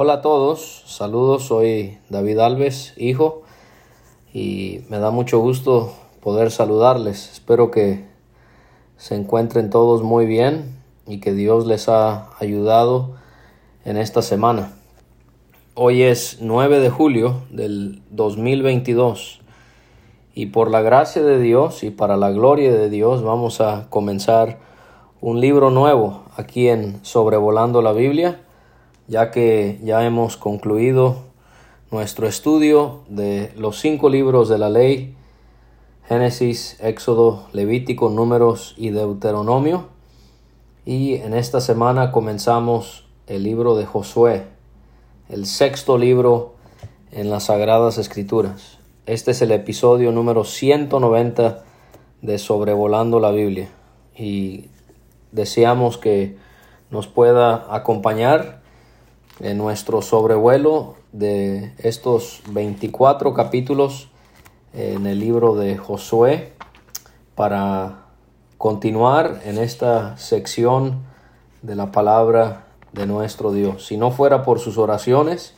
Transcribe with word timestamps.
Hola 0.00 0.12
a 0.12 0.22
todos, 0.22 0.84
saludos, 0.86 1.46
soy 1.46 1.98
David 2.08 2.38
Alves, 2.38 2.94
hijo, 2.98 3.42
y 4.32 4.82
me 4.88 5.00
da 5.00 5.10
mucho 5.10 5.40
gusto 5.40 5.92
poder 6.20 6.52
saludarles. 6.52 7.32
Espero 7.32 7.72
que 7.72 8.04
se 8.96 9.16
encuentren 9.16 9.70
todos 9.70 10.04
muy 10.04 10.26
bien 10.26 10.76
y 11.08 11.18
que 11.18 11.32
Dios 11.32 11.66
les 11.66 11.88
ha 11.88 12.30
ayudado 12.38 13.16
en 13.84 13.96
esta 13.96 14.22
semana. 14.22 14.72
Hoy 15.74 16.04
es 16.04 16.38
9 16.40 16.78
de 16.78 16.90
julio 16.90 17.42
del 17.50 18.00
2022 18.10 19.40
y 20.32 20.46
por 20.46 20.70
la 20.70 20.80
gracia 20.80 21.24
de 21.24 21.40
Dios 21.40 21.82
y 21.82 21.90
para 21.90 22.16
la 22.16 22.30
gloria 22.30 22.72
de 22.72 22.88
Dios 22.88 23.24
vamos 23.24 23.60
a 23.60 23.88
comenzar 23.90 24.60
un 25.20 25.40
libro 25.40 25.70
nuevo 25.70 26.22
aquí 26.36 26.68
en 26.68 27.04
Sobrevolando 27.04 27.82
la 27.82 27.90
Biblia 27.90 28.42
ya 29.08 29.30
que 29.30 29.80
ya 29.82 30.04
hemos 30.04 30.36
concluido 30.36 31.16
nuestro 31.90 32.28
estudio 32.28 33.00
de 33.08 33.50
los 33.56 33.80
cinco 33.80 34.10
libros 34.10 34.50
de 34.50 34.58
la 34.58 34.68
ley, 34.68 35.16
Génesis, 36.06 36.78
Éxodo, 36.80 37.46
Levítico, 37.52 38.10
Números 38.10 38.74
y 38.76 38.90
Deuteronomio. 38.90 39.86
Y 40.84 41.14
en 41.14 41.34
esta 41.34 41.60
semana 41.60 42.12
comenzamos 42.12 43.06
el 43.26 43.42
libro 43.42 43.76
de 43.76 43.86
Josué, 43.86 44.44
el 45.30 45.46
sexto 45.46 45.96
libro 45.96 46.54
en 47.10 47.30
las 47.30 47.44
Sagradas 47.44 47.96
Escrituras. 47.96 48.78
Este 49.06 49.30
es 49.30 49.40
el 49.40 49.52
episodio 49.52 50.12
número 50.12 50.44
190 50.44 51.64
de 52.20 52.38
Sobrevolando 52.38 53.20
la 53.20 53.30
Biblia. 53.30 53.70
Y 54.16 54.66
deseamos 55.32 55.96
que 55.96 56.36
nos 56.90 57.06
pueda 57.06 57.74
acompañar 57.74 58.57
en 59.40 59.58
nuestro 59.58 60.02
sobrevuelo 60.02 60.96
de 61.12 61.72
estos 61.78 62.42
24 62.50 63.34
capítulos 63.34 64.08
en 64.74 65.06
el 65.06 65.20
libro 65.20 65.54
de 65.54 65.76
Josué 65.76 66.52
para 67.34 68.06
continuar 68.58 69.40
en 69.44 69.58
esta 69.58 70.16
sección 70.18 71.02
de 71.62 71.76
la 71.76 71.92
palabra 71.92 72.66
de 72.92 73.06
nuestro 73.06 73.52
Dios. 73.52 73.86
Si 73.86 73.96
no 73.96 74.10
fuera 74.10 74.42
por 74.42 74.58
sus 74.58 74.78
oraciones, 74.78 75.54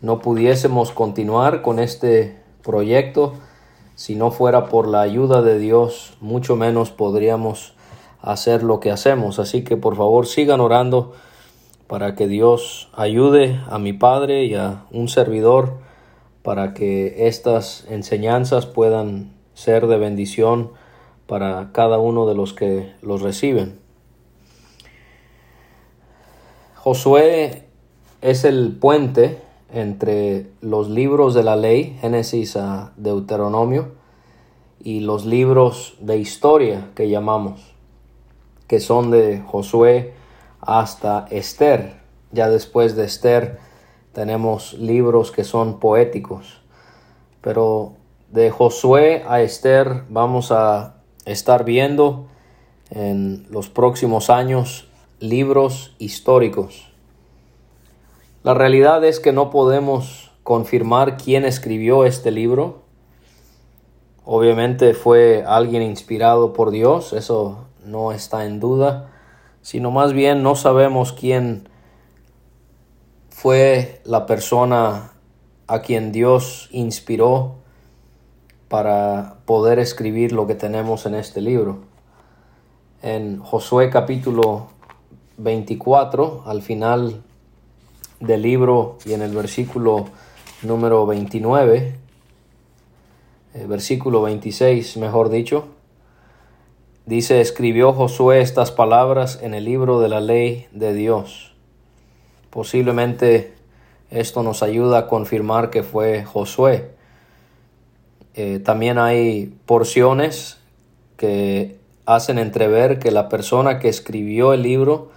no 0.00 0.20
pudiésemos 0.20 0.90
continuar 0.90 1.62
con 1.62 1.78
este 1.78 2.40
proyecto. 2.62 3.34
Si 3.94 4.14
no 4.14 4.30
fuera 4.30 4.68
por 4.68 4.88
la 4.88 5.02
ayuda 5.02 5.42
de 5.42 5.58
Dios, 5.58 6.16
mucho 6.20 6.56
menos 6.56 6.90
podríamos 6.90 7.74
hacer 8.22 8.62
lo 8.62 8.80
que 8.80 8.90
hacemos. 8.90 9.38
Así 9.38 9.64
que 9.64 9.76
por 9.76 9.96
favor 9.96 10.26
sigan 10.26 10.60
orando 10.60 11.12
para 11.92 12.14
que 12.14 12.26
Dios 12.26 12.88
ayude 12.94 13.60
a 13.68 13.78
mi 13.78 13.92
Padre 13.92 14.46
y 14.46 14.54
a 14.54 14.86
un 14.92 15.08
servidor 15.08 15.74
para 16.42 16.72
que 16.72 17.26
estas 17.26 17.84
enseñanzas 17.86 18.64
puedan 18.64 19.34
ser 19.52 19.86
de 19.86 19.98
bendición 19.98 20.70
para 21.26 21.68
cada 21.72 21.98
uno 21.98 22.26
de 22.26 22.34
los 22.34 22.54
que 22.54 22.90
los 23.02 23.20
reciben. 23.20 23.78
Josué 26.76 27.64
es 28.22 28.46
el 28.46 28.74
puente 28.74 29.36
entre 29.70 30.46
los 30.62 30.88
libros 30.88 31.34
de 31.34 31.42
la 31.42 31.56
ley, 31.56 31.98
Génesis 32.00 32.56
a 32.56 32.94
Deuteronomio, 32.96 33.92
y 34.82 35.00
los 35.00 35.26
libros 35.26 35.98
de 36.00 36.16
historia 36.16 36.88
que 36.94 37.10
llamamos, 37.10 37.60
que 38.66 38.80
son 38.80 39.10
de 39.10 39.42
Josué, 39.46 40.21
hasta 40.62 41.26
Esther. 41.30 42.00
Ya 42.30 42.48
después 42.48 42.96
de 42.96 43.04
Esther 43.04 43.58
tenemos 44.12 44.74
libros 44.74 45.30
que 45.30 45.44
son 45.44 45.78
poéticos. 45.80 46.62
Pero 47.42 47.94
de 48.30 48.50
Josué 48.50 49.24
a 49.28 49.42
Esther 49.42 50.04
vamos 50.08 50.52
a 50.52 50.94
estar 51.26 51.64
viendo 51.64 52.26
en 52.90 53.46
los 53.50 53.68
próximos 53.68 54.30
años 54.30 54.88
libros 55.18 55.94
históricos. 55.98 56.88
La 58.42 58.54
realidad 58.54 59.04
es 59.04 59.20
que 59.20 59.32
no 59.32 59.50
podemos 59.50 60.30
confirmar 60.42 61.16
quién 61.16 61.44
escribió 61.44 62.04
este 62.04 62.30
libro. 62.30 62.82
Obviamente 64.24 64.94
fue 64.94 65.44
alguien 65.46 65.82
inspirado 65.82 66.52
por 66.52 66.70
Dios, 66.70 67.12
eso 67.12 67.66
no 67.84 68.12
está 68.12 68.46
en 68.46 68.60
duda 68.60 69.11
sino 69.62 69.90
más 69.90 70.12
bien 70.12 70.42
no 70.42 70.54
sabemos 70.56 71.12
quién 71.12 71.68
fue 73.30 74.00
la 74.04 74.26
persona 74.26 75.12
a 75.66 75.80
quien 75.80 76.12
Dios 76.12 76.68
inspiró 76.72 77.54
para 78.68 79.36
poder 79.46 79.78
escribir 79.78 80.32
lo 80.32 80.46
que 80.46 80.54
tenemos 80.54 81.06
en 81.06 81.14
este 81.14 81.40
libro. 81.40 81.80
En 83.02 83.38
Josué 83.40 83.90
capítulo 83.90 84.68
24, 85.38 86.42
al 86.46 86.62
final 86.62 87.22
del 88.20 88.42
libro 88.42 88.98
y 89.04 89.12
en 89.12 89.22
el 89.22 89.34
versículo 89.34 90.06
número 90.62 91.06
29, 91.06 91.96
eh, 93.54 93.66
versículo 93.66 94.22
26, 94.22 94.96
mejor 94.98 95.28
dicho, 95.28 95.66
Dice, 97.04 97.40
escribió 97.40 97.92
Josué 97.92 98.40
estas 98.40 98.70
palabras 98.70 99.40
en 99.42 99.54
el 99.54 99.64
libro 99.64 100.00
de 100.00 100.08
la 100.08 100.20
ley 100.20 100.68
de 100.70 100.94
Dios. 100.94 101.52
Posiblemente 102.50 103.54
esto 104.10 104.44
nos 104.44 104.62
ayuda 104.62 104.98
a 104.98 105.06
confirmar 105.08 105.70
que 105.70 105.82
fue 105.82 106.22
Josué. 106.22 106.90
Eh, 108.34 108.60
también 108.60 108.98
hay 108.98 109.52
porciones 109.66 110.60
que 111.16 111.76
hacen 112.06 112.38
entrever 112.38 113.00
que 113.00 113.10
la 113.10 113.28
persona 113.28 113.80
que 113.80 113.88
escribió 113.88 114.52
el 114.52 114.62
libro 114.62 115.10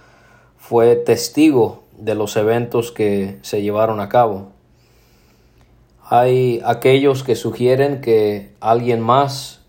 fue 0.58 0.96
testigo 0.96 1.84
de 1.96 2.16
los 2.16 2.36
eventos 2.36 2.90
que 2.90 3.38
se 3.42 3.62
llevaron 3.62 4.00
a 4.00 4.08
cabo. 4.08 4.48
Hay 6.02 6.60
aquellos 6.64 7.22
que 7.22 7.36
sugieren 7.36 8.00
que 8.00 8.52
alguien 8.60 9.00
más 9.00 9.65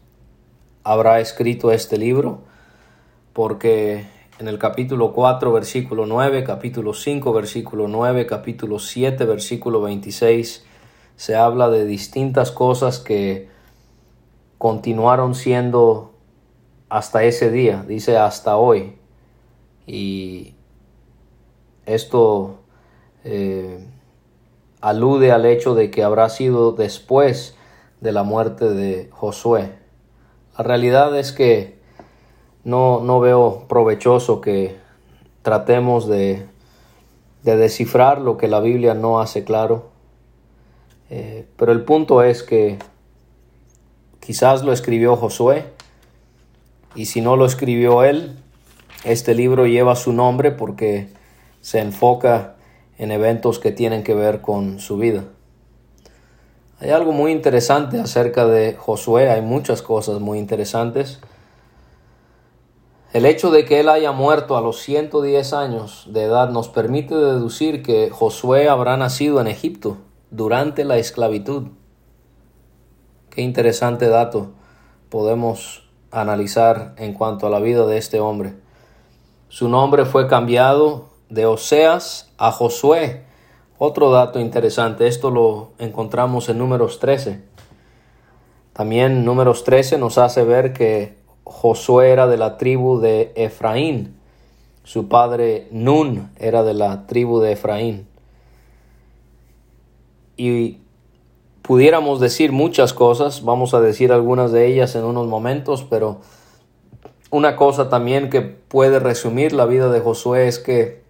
habrá 0.87 1.19
escrito 1.19 1.73
este 1.73 1.97
libro, 1.97 2.39
porque 3.33 4.07
en 4.39 4.47
el 4.47 4.57
capítulo 4.57 5.11
4, 5.11 5.51
versículo 5.51 6.05
9, 6.05 6.45
capítulo 6.45 6.93
5, 6.93 7.33
versículo 7.33 7.89
9, 7.89 8.25
capítulo 8.25 8.79
7, 8.79 9.25
versículo 9.25 9.81
26, 9.81 10.65
se 11.17 11.35
habla 11.35 11.69
de 11.69 11.83
distintas 11.83 12.51
cosas 12.51 12.99
que 12.99 13.49
continuaron 14.57 15.35
siendo 15.35 16.13
hasta 16.87 17.25
ese 17.25 17.51
día, 17.51 17.83
dice 17.85 18.17
hasta 18.17 18.55
hoy. 18.55 18.95
Y 19.85 20.55
esto 21.85 22.59
eh, 23.25 23.85
alude 24.79 25.33
al 25.33 25.45
hecho 25.45 25.75
de 25.75 25.91
que 25.91 26.05
habrá 26.05 26.29
sido 26.29 26.71
después 26.71 27.57
de 27.99 28.13
la 28.13 28.23
muerte 28.23 28.69
de 28.69 29.09
Josué. 29.11 29.85
La 30.57 30.63
realidad 30.63 31.17
es 31.17 31.31
que 31.31 31.77
no, 32.63 33.01
no 33.01 33.19
veo 33.19 33.65
provechoso 33.69 34.41
que 34.41 34.75
tratemos 35.43 36.07
de, 36.07 36.47
de, 37.43 37.57
descifrar 37.57 38.19
lo 38.19 38.37
que 38.37 38.47
la 38.47 38.59
Biblia 38.59 38.95
no 38.95 39.19
hace 39.19 39.43
claro. 39.43 39.91
Eh, 41.11 41.45
pero 41.57 41.71
el 41.71 41.83
punto 41.83 42.23
es 42.23 42.41
que 42.41 42.79
quizás 44.19 44.63
lo 44.63 44.73
escribió 44.73 45.15
Josué 45.15 45.65
y 46.95 47.05
si 47.05 47.21
no 47.21 47.35
lo 47.35 47.45
escribió 47.45 48.03
él, 48.03 48.39
este 49.03 49.35
libro 49.35 49.67
lleva 49.67 49.95
su 49.95 50.11
nombre 50.11 50.49
porque 50.49 51.07
se 51.61 51.79
enfoca 51.79 52.55
en 52.97 53.11
eventos 53.11 53.59
que 53.59 53.71
tienen 53.71 54.03
que 54.03 54.15
ver 54.15 54.41
con 54.41 54.79
su 54.79 54.97
vida. 54.97 55.23
Hay 56.79 56.91
algo 56.91 57.11
muy 57.11 57.31
interesante 57.31 57.99
acerca 57.99 58.45
de 58.45 58.75
Josué, 58.75 59.31
hay 59.31 59.41
muchas 59.41 59.81
cosas 59.81 60.19
muy 60.19 60.37
interesantes. 60.37 61.19
El 63.13 63.25
hecho 63.25 63.49
de 63.49 63.65
que 63.65 63.79
él 63.79 63.89
haya 63.89 64.11
muerto 64.11 64.55
a 64.55 64.61
los 64.61 64.77
110 64.81 65.53
años 65.53 66.05
de 66.11 66.25
edad 66.25 66.49
nos 66.49 66.69
permite 66.69 67.15
deducir 67.15 67.81
que 67.81 68.11
Josué 68.11 68.69
habrá 68.69 68.95
nacido 68.95 69.41
en 69.41 69.47
Egipto 69.47 69.97
durante 70.29 70.85
la 70.85 70.97
esclavitud. 70.97 71.69
Qué 73.31 73.41
interesante 73.41 74.07
dato 74.07 74.51
podemos 75.09 75.89
analizar 76.11 76.93
en 76.97 77.13
cuanto 77.13 77.47
a 77.47 77.49
la 77.49 77.59
vida 77.59 77.87
de 77.87 77.97
este 77.97 78.19
hombre. 78.19 78.53
Su 79.49 79.67
nombre 79.67 80.05
fue 80.05 80.27
cambiado 80.27 81.09
de 81.29 81.47
Oseas 81.47 82.31
a 82.37 82.51
Josué 82.51 83.26
otro 83.79 84.11
dato 84.11 84.39
interesante, 84.39 85.07
esto 85.07 85.29
lo 85.31 85.69
encontramos 85.79 86.49
en 86.49 86.57
números 86.57 86.99
13. 86.99 87.41
También 88.73 89.25
números 89.25 89.63
13 89.63 89.97
nos 89.97 90.17
hace 90.17 90.43
ver 90.43 90.73
que 90.73 91.15
Josué 91.43 92.11
era 92.11 92.27
de 92.27 92.37
la 92.37 92.57
tribu 92.57 92.99
de 92.99 93.31
Efraín. 93.35 94.15
Su 94.83 95.07
padre 95.07 95.67
Nun 95.71 96.29
era 96.37 96.63
de 96.63 96.73
la 96.73 97.07
tribu 97.07 97.39
de 97.39 97.53
Efraín. 97.53 98.07
y 100.37 100.77
pudiéramos 101.63 102.19
decir 102.19 102.51
muchas 102.51 102.93
cosas, 102.93 103.43
vamos 103.43 103.73
a 103.73 103.81
decir 103.81 104.13
algunas 104.13 104.51
de 104.51 104.67
ellas 104.67 104.95
en 104.95 105.03
unos 105.03 105.27
momentos, 105.27 105.83
pero 105.89 106.21
una 107.29 107.57
cosa 107.57 107.89
también 107.89 108.29
que 108.29 108.41
puede 108.41 108.99
resumir 108.99 109.51
la 109.51 109.65
vida 109.65 109.89
de 109.89 109.99
Josué 109.99 110.47
es 110.47 110.59
que 110.59 111.06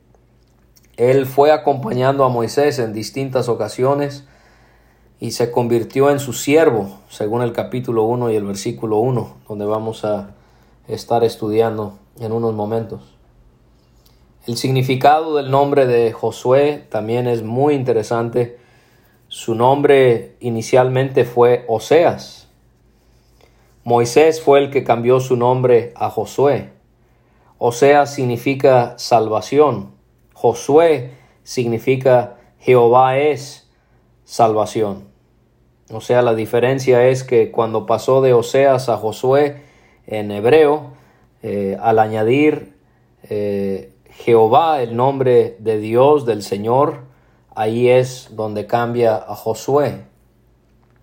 él 0.97 1.27
fue 1.27 1.51
acompañando 1.51 2.25
a 2.25 2.29
Moisés 2.29 2.79
en 2.79 2.91
distintas 2.91 3.49
ocasiones 3.49 4.25
y 5.19 5.31
se 5.31 5.51
convirtió 5.51 6.09
en 6.09 6.19
su 6.19 6.33
siervo, 6.33 6.99
según 7.07 7.44
el 7.44 7.53
capítulo 7.53 8.03
1 8.03 8.31
y 8.31 8.35
el 8.35 8.44
versículo 8.44 8.97
1, 8.97 9.38
donde 9.47 9.65
vamos 9.65 10.03
a 10.03 10.31
estar 10.88 11.23
estudiando 11.23 11.99
en 12.19 12.31
unos 12.31 12.55
momentos. 12.55 13.15
El 14.47 14.57
significado 14.57 15.35
del 15.35 15.51
nombre 15.51 15.85
de 15.85 16.11
Josué 16.13 16.85
también 16.89 17.27
es 17.27 17.43
muy 17.43 17.75
interesante. 17.75 18.57
Su 19.27 19.55
nombre 19.55 20.35
inicialmente 20.39 21.25
fue 21.25 21.65
Oseas. 21.67 22.47
Moisés 23.83 24.41
fue 24.41 24.59
el 24.59 24.71
que 24.71 24.83
cambió 24.83 25.19
su 25.19 25.35
nombre 25.35 25.93
a 25.95 26.09
Josué. 26.09 26.71
Oseas 27.57 28.13
significa 28.13 28.97
salvación. 28.97 29.96
Josué 30.38 31.13
significa 31.42 32.38
Jehová 32.60 33.18
es 33.18 33.68
salvación. 34.24 35.06
O 35.89 36.00
sea, 36.00 36.22
la 36.22 36.36
diferencia 36.36 37.07
es 37.07 37.24
que 37.24 37.50
cuando 37.50 37.88
pasó 37.88 38.22
de 38.22 38.34
Oseas 38.34 38.88
a 38.88 38.98
Josué 38.98 39.63
en 40.06 40.30
hebreo, 40.30 40.92
eh, 41.42 41.75
al 41.81 41.98
añadir 41.98 42.75
eh, 43.24 43.95
Jehová, 44.12 44.84
el 44.84 44.95
nombre 44.95 45.57
de 45.57 45.80
Dios, 45.80 46.28
del 46.28 46.44
Señor, 46.44 47.00
ahí 47.56 47.89
es 47.89 48.30
donde 48.34 48.68
cambia 48.68 49.16
a 49.16 49.34
Josué. 49.34 50.04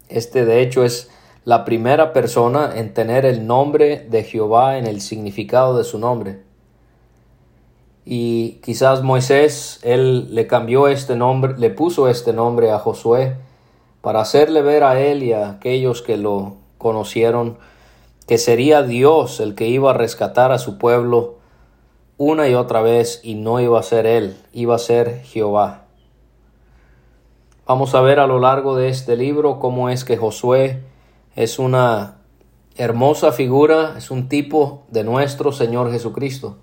Este 0.09 0.45
de 0.45 0.63
hecho 0.63 0.85
es 0.85 1.11
la 1.45 1.65
primera 1.65 2.13
persona 2.13 2.75
en 2.77 2.95
tener 2.95 3.27
el 3.27 3.49
nombre 3.49 4.07
de 4.09 4.23
Jehová 4.23 4.79
en 4.79 4.87
el 4.87 5.01
significado 5.01 5.77
de 5.77 5.83
su 5.83 5.99
nombre. 5.99 6.54
Y 8.05 8.61
quizás 8.63 9.03
Moisés, 9.03 9.81
él 9.83 10.35
le 10.35 10.47
cambió 10.47 10.89
este 10.89 11.17
nombre, 11.17 11.55
le 11.57 11.71
puso 11.71 12.09
este 12.09 12.33
nombre 12.33 12.71
a 12.71 12.79
Josué 12.79 13.37
para 14.03 14.21
hacerle 14.21 14.61
ver 14.61 14.85
a 14.85 15.01
él 15.01 15.23
y 15.23 15.33
a 15.33 15.49
aquellos 15.49 16.03
que 16.03 16.19
lo 16.19 16.57
conocieron 16.77 17.57
que 18.27 18.39
sería 18.39 18.83
Dios 18.83 19.41
el 19.41 19.55
que 19.55 19.69
iba 19.69 19.91
a 19.91 19.95
rescatar 19.95 20.53
a 20.53 20.59
su 20.59 20.79
pueblo 20.79 21.37
una 22.17 22.49
y 22.49 22.55
otra 22.55 22.81
vez 22.81 23.21
y 23.23 23.35
no 23.35 23.61
iba 23.61 23.79
a 23.79 23.83
ser 23.83 24.07
él, 24.07 24.37
iba 24.53 24.75
a 24.75 24.79
ser 24.79 25.23
Jehová. 25.23 25.85
Vamos 27.67 27.95
a 27.95 28.01
ver 28.03 28.21
a 28.21 28.27
lo 28.27 28.39
largo 28.39 28.77
de 28.77 28.89
este 28.89 29.17
libro 29.17 29.59
cómo 29.59 29.89
es 29.89 30.05
que 30.05 30.17
Josué 30.17 30.83
es 31.35 31.59
una 31.59 32.19
hermosa 32.77 33.33
figura, 33.33 33.95
es 33.97 34.11
un 34.11 34.29
tipo 34.29 34.83
de 34.91 35.05
nuestro 35.05 35.53
Señor 35.53 35.91
Jesucristo. 35.91 36.57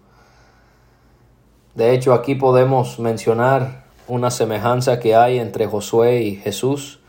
De 1.75 1.93
hecho, 1.93 2.13
aquí 2.13 2.35
podemos 2.35 2.99
mencionar 2.99 3.85
una 4.07 4.29
semejanza 4.29 4.99
que 4.99 5.15
hay 5.15 5.39
entre 5.39 5.67
Josué 5.67 6.21
y 6.23 6.35
Jesús. 6.35 6.99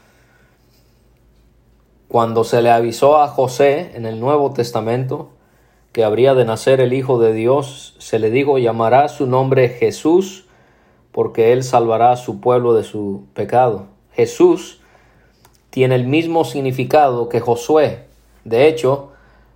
Cuando 2.07 2.45
se 2.45 2.63
le 2.63 2.71
avisó 2.71 3.21
a 3.21 3.27
José 3.27 3.91
en 3.95 4.07
el 4.07 4.21
Nuevo 4.21 4.53
Testamento 4.53 5.31
que 5.91 6.05
habría 6.05 6.35
de 6.35 6.45
nacer 6.45 6.81
el 6.81 6.93
Hijo 6.93 7.19
de 7.19 7.33
Dios, 7.33 7.97
se 7.99 8.19
le 8.19 8.31
dijo 8.31 8.57
llamará 8.59 9.09
su 9.09 9.27
nombre 9.27 9.69
Jesús, 9.69 10.45
porque 11.11 11.53
él 11.53 11.65
salvará 11.65 12.13
a 12.13 12.17
su 12.17 12.41
pueblo 12.41 12.73
de 12.75 12.85
su 12.85 13.25
pecado. 13.35 13.87
Jesús 14.13 14.81
tiene 15.71 15.97
el 15.97 16.07
mismo 16.07 16.45
significado 16.45 17.29
que 17.29 17.41
Josué. 17.41 18.05
De 18.45 18.69
hecho, 18.69 19.11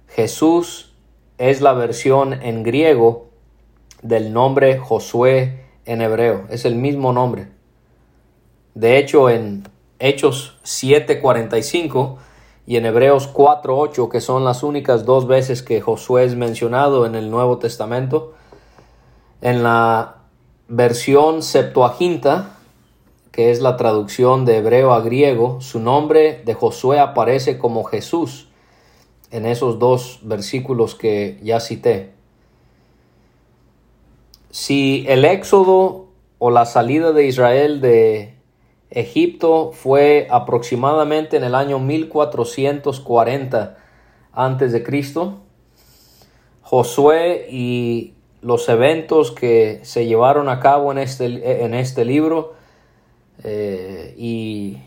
Jesús 0.08 0.92
es 1.38 1.60
la 1.60 1.74
versión 1.74 2.32
en 2.32 2.62
griego 2.64 3.25
del 4.06 4.32
nombre 4.32 4.78
Josué 4.78 5.64
en 5.84 6.00
hebreo. 6.00 6.44
Es 6.48 6.64
el 6.64 6.76
mismo 6.76 7.12
nombre. 7.12 7.48
De 8.74 8.98
hecho, 8.98 9.30
en 9.30 9.68
Hechos 9.98 10.58
7:45 10.64 12.18
y 12.66 12.76
en 12.76 12.86
Hebreos 12.86 13.28
4:8, 13.28 14.08
que 14.08 14.20
son 14.20 14.44
las 14.44 14.62
únicas 14.62 15.04
dos 15.04 15.26
veces 15.26 15.62
que 15.62 15.80
Josué 15.80 16.24
es 16.24 16.36
mencionado 16.36 17.06
en 17.06 17.14
el 17.14 17.30
Nuevo 17.30 17.58
Testamento, 17.58 18.34
en 19.40 19.62
la 19.62 20.16
versión 20.68 21.42
Septuaginta, 21.42 22.58
que 23.32 23.50
es 23.50 23.60
la 23.60 23.76
traducción 23.76 24.44
de 24.44 24.58
hebreo 24.58 24.92
a 24.92 25.00
griego, 25.00 25.60
su 25.60 25.78
nombre 25.78 26.42
de 26.44 26.54
Josué 26.54 26.98
aparece 26.98 27.58
como 27.58 27.84
Jesús 27.84 28.48
en 29.30 29.46
esos 29.46 29.78
dos 29.78 30.20
versículos 30.22 30.94
que 30.94 31.38
ya 31.42 31.60
cité. 31.60 32.15
Si 34.58 35.04
el 35.06 35.26
éxodo 35.26 36.06
o 36.38 36.50
la 36.50 36.64
salida 36.64 37.12
de 37.12 37.26
Israel 37.26 37.82
de 37.82 38.36
Egipto 38.88 39.72
fue 39.74 40.28
aproximadamente 40.30 41.36
en 41.36 41.44
el 41.44 41.54
año 41.54 41.78
1440 41.78 43.76
antes 44.32 44.72
de 44.72 44.82
Cristo, 44.82 45.40
Josué 46.62 47.48
y 47.50 48.14
los 48.40 48.66
eventos 48.70 49.30
que 49.30 49.80
se 49.82 50.06
llevaron 50.06 50.48
a 50.48 50.58
cabo 50.58 50.90
en 50.90 50.96
este, 50.96 51.62
en 51.62 51.74
este 51.74 52.06
libro 52.06 52.54
eh, 53.44 54.14
y 54.16 54.78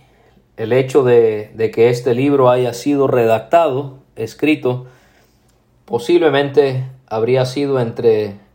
el 0.58 0.74
hecho 0.74 1.04
de, 1.04 1.52
de 1.54 1.70
que 1.70 1.90
este 1.90 2.16
libro 2.16 2.50
haya 2.50 2.74
sido 2.74 3.06
redactado, 3.06 4.00
escrito, 4.16 4.88
posiblemente 5.86 6.86
habría 7.06 7.46
sido 7.46 7.80
entre 7.80 8.49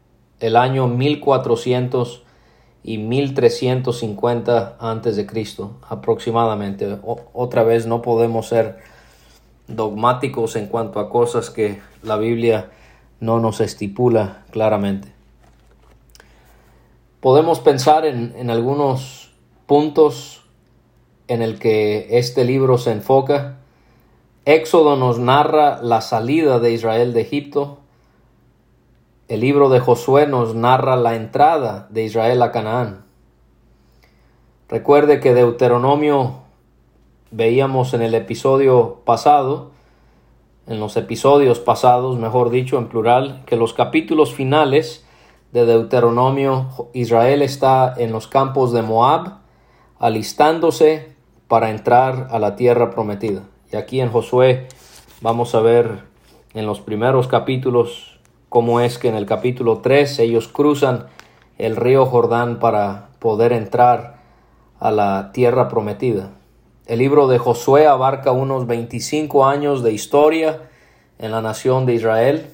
el 0.45 0.57
año 0.57 0.89
1400 0.89 2.23
y 2.83 2.99
1350 2.99 4.77
antes 4.79 5.17
de 5.17 5.25
Cristo 5.25 5.79
aproximadamente. 5.89 6.99
otra 7.33 7.63
vez 7.63 7.87
no 7.87 8.03
podemos 8.03 8.49
ser 8.49 8.77
dogmáticos 9.69 10.57
en 10.57 10.67
cuanto 10.67 11.01
a 11.01 11.09
cosas 11.09 11.49
que 11.49 11.81
la 12.03 12.19
Biblia 12.19 12.69
no 13.21 13.41
nos 13.41 13.63
estipula 13.63 14.45
claramente. 14.51 15.09
Podemos 17.21 17.61
pensar 17.61 18.05
en, 18.05 18.35
en 18.37 18.51
algunos 18.51 19.33
puntos 19.65 20.45
en 21.27 21.41
el 21.41 21.59
que 21.59 22.19
este 22.19 22.45
libro 22.45 22.77
se 22.77 22.93
enfoca. 22.93 23.61
Éxodo 24.45 24.97
nos 24.97 25.19
narra 25.19 25.81
la 25.83 26.03
salida 26.03 26.59
de 26.59 26.73
Israel 26.73 27.15
de 27.15 27.23
Egipto. 27.23 27.79
El 29.27 29.41
libro 29.41 29.71
de 29.71 29.81
Josué 29.81 30.27
nos 30.27 30.55
narra 30.55 30.97
la 30.97 31.15
entrada 31.15 31.87
de 31.89 32.05
Israel 32.05 32.43
a 32.43 32.53
Canaán. 32.53 33.07
Recuerde 34.69 35.19
que 35.19 35.33
Deuteronomio 35.33 36.41
veíamos 37.31 37.95
en 37.95 38.03
el 38.03 38.15
episodio 38.15 39.01
pasado, 39.07 39.71
en 40.67 40.79
los 40.79 40.99
episodios 40.99 41.59
pasados, 41.59 42.19
mejor 42.19 42.51
dicho, 42.51 42.77
en 42.77 42.89
plural, 42.89 43.43
que 43.47 43.57
los 43.57 43.73
capítulos 43.73 44.35
finales 44.35 45.07
de 45.53 45.65
Deuteronomio, 45.65 46.69
Israel 46.93 47.41
está 47.41 47.95
en 47.97 48.13
los 48.13 48.29
campos 48.29 48.75
de 48.75 48.83
Moab, 48.83 49.39
alistándose 49.99 51.15
para 51.49 51.71
entrar 51.71 52.29
a 52.31 52.39
la 52.39 52.57
tierra 52.57 52.91
prometida. 52.91 53.45
Y 53.73 53.77
aquí 53.77 54.03
en 54.03 54.11
Josué 54.11 54.69
vamos 55.23 55.55
a 55.55 55.61
ver 55.61 56.01
en 56.53 56.67
los 56.67 56.81
primeros 56.81 57.27
capítulos 57.27 58.14
cómo 58.55 58.79
es 58.79 58.99
que 58.99 59.09
en 59.09 59.17
el 59.17 59.27
capítulo 59.27 59.79
3 59.79 60.21
ellos 60.21 60.47
cruzan 60.47 61.07
el 61.59 61.75
río 61.75 62.07
Jordán 62.07 62.61
para 62.61 63.09
poder 63.19 63.53
entrar 63.53 64.21
a 64.79 64.93
la 64.93 65.33
tierra 65.33 65.67
prometida. 65.67 66.31
El 66.87 67.01
libro 67.01 67.27
de 67.27 67.39
Josué 67.39 67.89
abarca 67.89 68.31
unos 68.31 68.69
25 68.69 69.45
años 69.45 69.83
de 69.83 69.91
historia 69.91 70.71
en 71.19 71.33
la 71.33 71.43
nación 71.43 71.85
de 71.85 71.95
Israel. 71.95 72.47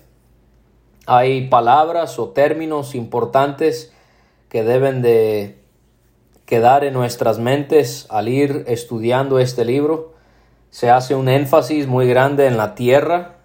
Hay 1.05 1.49
palabras 1.49 2.19
o 2.19 2.31
términos 2.31 2.95
importantes 2.95 3.93
que 4.49 4.65
deben 4.65 5.03
de 5.03 5.61
quedar 6.47 6.83
en 6.83 6.95
nuestras 6.95 7.39
mentes 7.39 8.07
al 8.09 8.31
ir 8.31 8.65
estudiando 8.69 9.39
este 9.39 9.67
libro. 9.67 10.15
Se 10.71 10.89
hace 10.89 11.15
un 11.15 11.29
énfasis 11.29 11.87
muy 11.87 12.09
grande 12.09 12.47
en 12.47 12.57
la 12.57 12.75
tierra, 12.75 13.40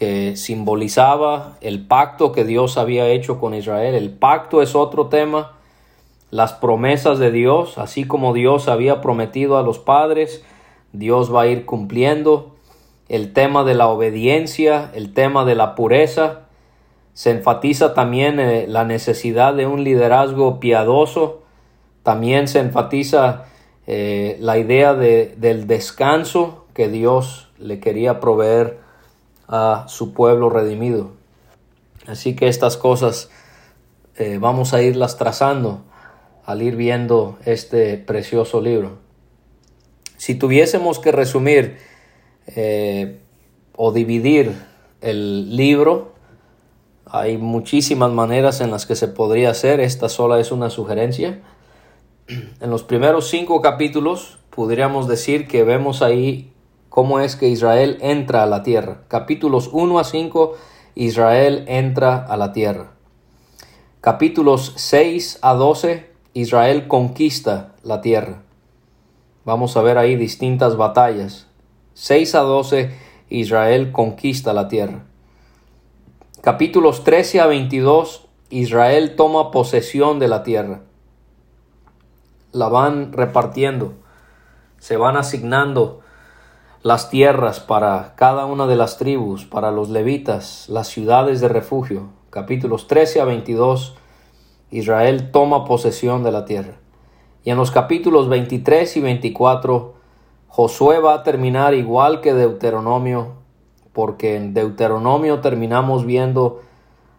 que 0.00 0.34
simbolizaba 0.34 1.58
el 1.60 1.86
pacto 1.86 2.32
que 2.32 2.44
Dios 2.44 2.78
había 2.78 3.08
hecho 3.08 3.38
con 3.38 3.52
Israel. 3.52 3.94
El 3.94 4.08
pacto 4.08 4.62
es 4.62 4.74
otro 4.74 5.08
tema, 5.08 5.52
las 6.30 6.54
promesas 6.54 7.18
de 7.18 7.30
Dios, 7.30 7.76
así 7.76 8.06
como 8.06 8.32
Dios 8.32 8.68
había 8.68 9.02
prometido 9.02 9.58
a 9.58 9.62
los 9.62 9.78
padres, 9.78 10.42
Dios 10.94 11.32
va 11.34 11.42
a 11.42 11.48
ir 11.48 11.66
cumpliendo. 11.66 12.52
El 13.10 13.34
tema 13.34 13.62
de 13.62 13.74
la 13.74 13.88
obediencia, 13.88 14.90
el 14.94 15.12
tema 15.12 15.44
de 15.44 15.54
la 15.54 15.74
pureza, 15.74 16.46
se 17.12 17.32
enfatiza 17.32 17.92
también 17.92 18.40
eh, 18.40 18.64
la 18.66 18.86
necesidad 18.86 19.52
de 19.52 19.66
un 19.66 19.84
liderazgo 19.84 20.60
piadoso, 20.60 21.42
también 22.04 22.48
se 22.48 22.60
enfatiza 22.60 23.44
eh, 23.86 24.38
la 24.40 24.56
idea 24.56 24.94
de, 24.94 25.34
del 25.36 25.66
descanso 25.66 26.64
que 26.72 26.88
Dios 26.88 27.50
le 27.58 27.80
quería 27.80 28.18
proveer 28.18 28.88
a 29.50 29.84
su 29.88 30.14
pueblo 30.14 30.48
redimido. 30.48 31.10
Así 32.06 32.36
que 32.36 32.48
estas 32.48 32.76
cosas 32.76 33.30
eh, 34.16 34.38
vamos 34.40 34.72
a 34.72 34.80
irlas 34.80 35.18
trazando 35.18 35.82
al 36.44 36.62
ir 36.62 36.76
viendo 36.76 37.36
este 37.44 37.98
precioso 37.98 38.60
libro. 38.60 38.98
Si 40.16 40.36
tuviésemos 40.36 40.98
que 41.00 41.12
resumir 41.12 41.78
eh, 42.46 43.20
o 43.76 43.92
dividir 43.92 44.54
el 45.00 45.56
libro, 45.56 46.12
hay 47.06 47.36
muchísimas 47.36 48.12
maneras 48.12 48.60
en 48.60 48.70
las 48.70 48.86
que 48.86 48.94
se 48.94 49.08
podría 49.08 49.50
hacer, 49.50 49.80
esta 49.80 50.08
sola 50.08 50.38
es 50.38 50.52
una 50.52 50.70
sugerencia. 50.70 51.40
En 52.60 52.70
los 52.70 52.84
primeros 52.84 53.28
cinco 53.28 53.60
capítulos 53.60 54.38
podríamos 54.50 55.08
decir 55.08 55.48
que 55.48 55.64
vemos 55.64 56.02
ahí 56.02 56.49
cómo 56.90 57.20
es 57.20 57.36
que 57.36 57.48
Israel 57.48 57.96
entra 58.02 58.42
a 58.42 58.46
la 58.46 58.62
tierra. 58.62 59.04
Capítulos 59.08 59.70
1 59.72 59.98
a 59.98 60.04
5, 60.04 60.54
Israel 60.96 61.64
entra 61.68 62.16
a 62.16 62.36
la 62.36 62.52
tierra. 62.52 62.90
Capítulos 64.02 64.74
6 64.76 65.38
a 65.40 65.54
12, 65.54 66.10
Israel 66.34 66.88
conquista 66.88 67.72
la 67.82 68.02
tierra. 68.02 68.42
Vamos 69.44 69.76
a 69.76 69.82
ver 69.82 69.96
ahí 69.96 70.16
distintas 70.16 70.76
batallas. 70.76 71.46
6 71.94 72.34
a 72.34 72.40
12, 72.40 72.90
Israel 73.30 73.92
conquista 73.92 74.52
la 74.52 74.68
tierra. 74.68 75.04
Capítulos 76.40 77.04
13 77.04 77.40
a 77.40 77.46
22, 77.46 78.26
Israel 78.50 79.14
toma 79.14 79.52
posesión 79.52 80.18
de 80.18 80.26
la 80.26 80.42
tierra. 80.42 80.80
La 82.50 82.68
van 82.68 83.12
repartiendo, 83.12 83.94
se 84.78 84.96
van 84.96 85.16
asignando 85.16 86.00
las 86.82 87.10
tierras 87.10 87.60
para 87.60 88.14
cada 88.16 88.46
una 88.46 88.66
de 88.66 88.74
las 88.74 88.96
tribus, 88.96 89.44
para 89.44 89.70
los 89.70 89.90
levitas, 89.90 90.66
las 90.70 90.88
ciudades 90.88 91.42
de 91.42 91.48
refugio. 91.48 92.08
Capítulos 92.30 92.86
13 92.86 93.20
a 93.20 93.26
22, 93.26 93.96
Israel 94.70 95.30
toma 95.30 95.66
posesión 95.66 96.22
de 96.22 96.32
la 96.32 96.46
tierra. 96.46 96.78
Y 97.44 97.50
en 97.50 97.58
los 97.58 97.70
capítulos 97.70 98.30
23 98.30 98.96
y 98.96 99.00
24, 99.02 99.94
Josué 100.48 101.00
va 101.00 101.12
a 101.12 101.22
terminar 101.22 101.74
igual 101.74 102.22
que 102.22 102.32
Deuteronomio 102.32 103.34
porque 103.92 104.36
en 104.36 104.54
Deuteronomio 104.54 105.40
terminamos 105.40 106.06
viendo 106.06 106.62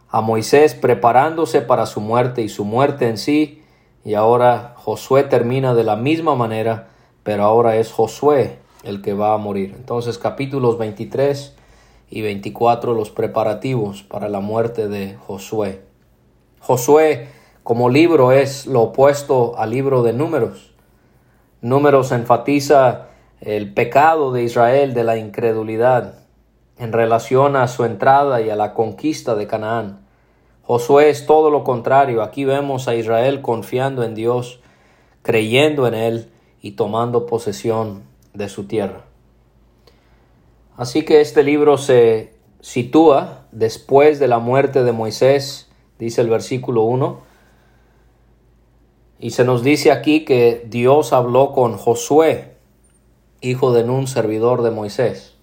a 0.09 0.21
Moisés 0.21 0.73
preparándose 0.73 1.61
para 1.61 1.85
su 1.85 2.01
muerte 2.01 2.41
y 2.41 2.49
su 2.49 2.65
muerte 2.65 3.07
en 3.07 3.17
sí, 3.17 3.61
y 4.03 4.15
ahora 4.15 4.73
Josué 4.77 5.23
termina 5.23 5.75
de 5.75 5.83
la 5.83 5.97
misma 5.97 6.33
manera, 6.33 6.87
pero 7.23 7.43
ahora 7.43 7.75
es 7.75 7.91
Josué 7.91 8.60
el 8.83 9.01
que 9.01 9.13
va 9.13 9.33
a 9.33 9.37
morir. 9.37 9.73
Entonces 9.75 10.17
capítulos 10.17 10.77
23 10.77 11.55
y 12.09 12.21
24 12.21 12.93
los 12.93 13.09
preparativos 13.09 14.03
para 14.03 14.29
la 14.29 14.39
muerte 14.39 14.87
de 14.87 15.15
Josué. 15.15 15.81
Josué 16.59 17.29
como 17.63 17.89
libro 17.89 18.31
es 18.31 18.65
lo 18.65 18.81
opuesto 18.81 19.57
al 19.57 19.69
libro 19.69 20.03
de 20.03 20.13
números. 20.13 20.73
Números 21.61 22.11
enfatiza 22.11 23.07
el 23.39 23.73
pecado 23.73 24.31
de 24.31 24.43
Israel 24.43 24.93
de 24.93 25.03
la 25.03 25.17
incredulidad 25.17 26.15
en 26.77 26.91
relación 26.91 27.55
a 27.55 27.67
su 27.67 27.85
entrada 27.85 28.41
y 28.41 28.49
a 28.49 28.55
la 28.55 28.73
conquista 28.73 29.35
de 29.35 29.47
Canaán. 29.47 29.99
Josué 30.63 31.09
es 31.09 31.25
todo 31.25 31.49
lo 31.49 31.63
contrario. 31.63 32.23
Aquí 32.23 32.45
vemos 32.45 32.87
a 32.87 32.95
Israel 32.95 33.41
confiando 33.41 34.03
en 34.03 34.15
Dios, 34.15 34.59
creyendo 35.21 35.87
en 35.87 35.93
Él 35.93 36.31
y 36.61 36.71
tomando 36.71 37.25
posesión 37.25 38.10
de 38.33 38.49
su 38.49 38.65
tierra. 38.65 39.05
Así 40.77 41.03
que 41.03 41.21
este 41.21 41.43
libro 41.43 41.77
se 41.77 42.33
sitúa 42.61 43.45
después 43.51 44.19
de 44.19 44.27
la 44.27 44.39
muerte 44.39 44.83
de 44.83 44.91
Moisés, 44.91 45.69
dice 45.99 46.21
el 46.21 46.29
versículo 46.29 46.83
1. 46.83 47.19
Y 49.19 49.31
se 49.31 49.43
nos 49.43 49.63
dice 49.63 49.91
aquí 49.91 50.25
que 50.25 50.65
Dios 50.67 51.13
habló 51.13 51.51
con 51.51 51.77
Josué, 51.77 52.55
hijo 53.41 53.73
de 53.73 53.83
Nun, 53.83 54.07
servidor 54.07 54.63
de 54.63 54.71
Moisés. 54.71 55.35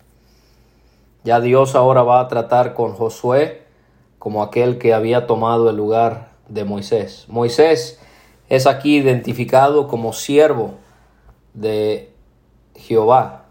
Ya 1.24 1.40
Dios 1.40 1.74
ahora 1.74 2.02
va 2.02 2.20
a 2.20 2.28
tratar 2.28 2.74
con 2.74 2.94
Josué 2.94 3.62
como 4.18 4.42
aquel 4.42 4.78
que 4.78 4.94
había 4.94 5.26
tomado 5.26 5.70
el 5.70 5.76
lugar 5.76 6.32
de 6.48 6.64
Moisés. 6.64 7.26
Moisés 7.28 8.00
es 8.48 8.66
aquí 8.66 8.96
identificado 8.96 9.88
como 9.88 10.12
siervo 10.12 10.74
de 11.54 12.12
Jehová. 12.78 13.44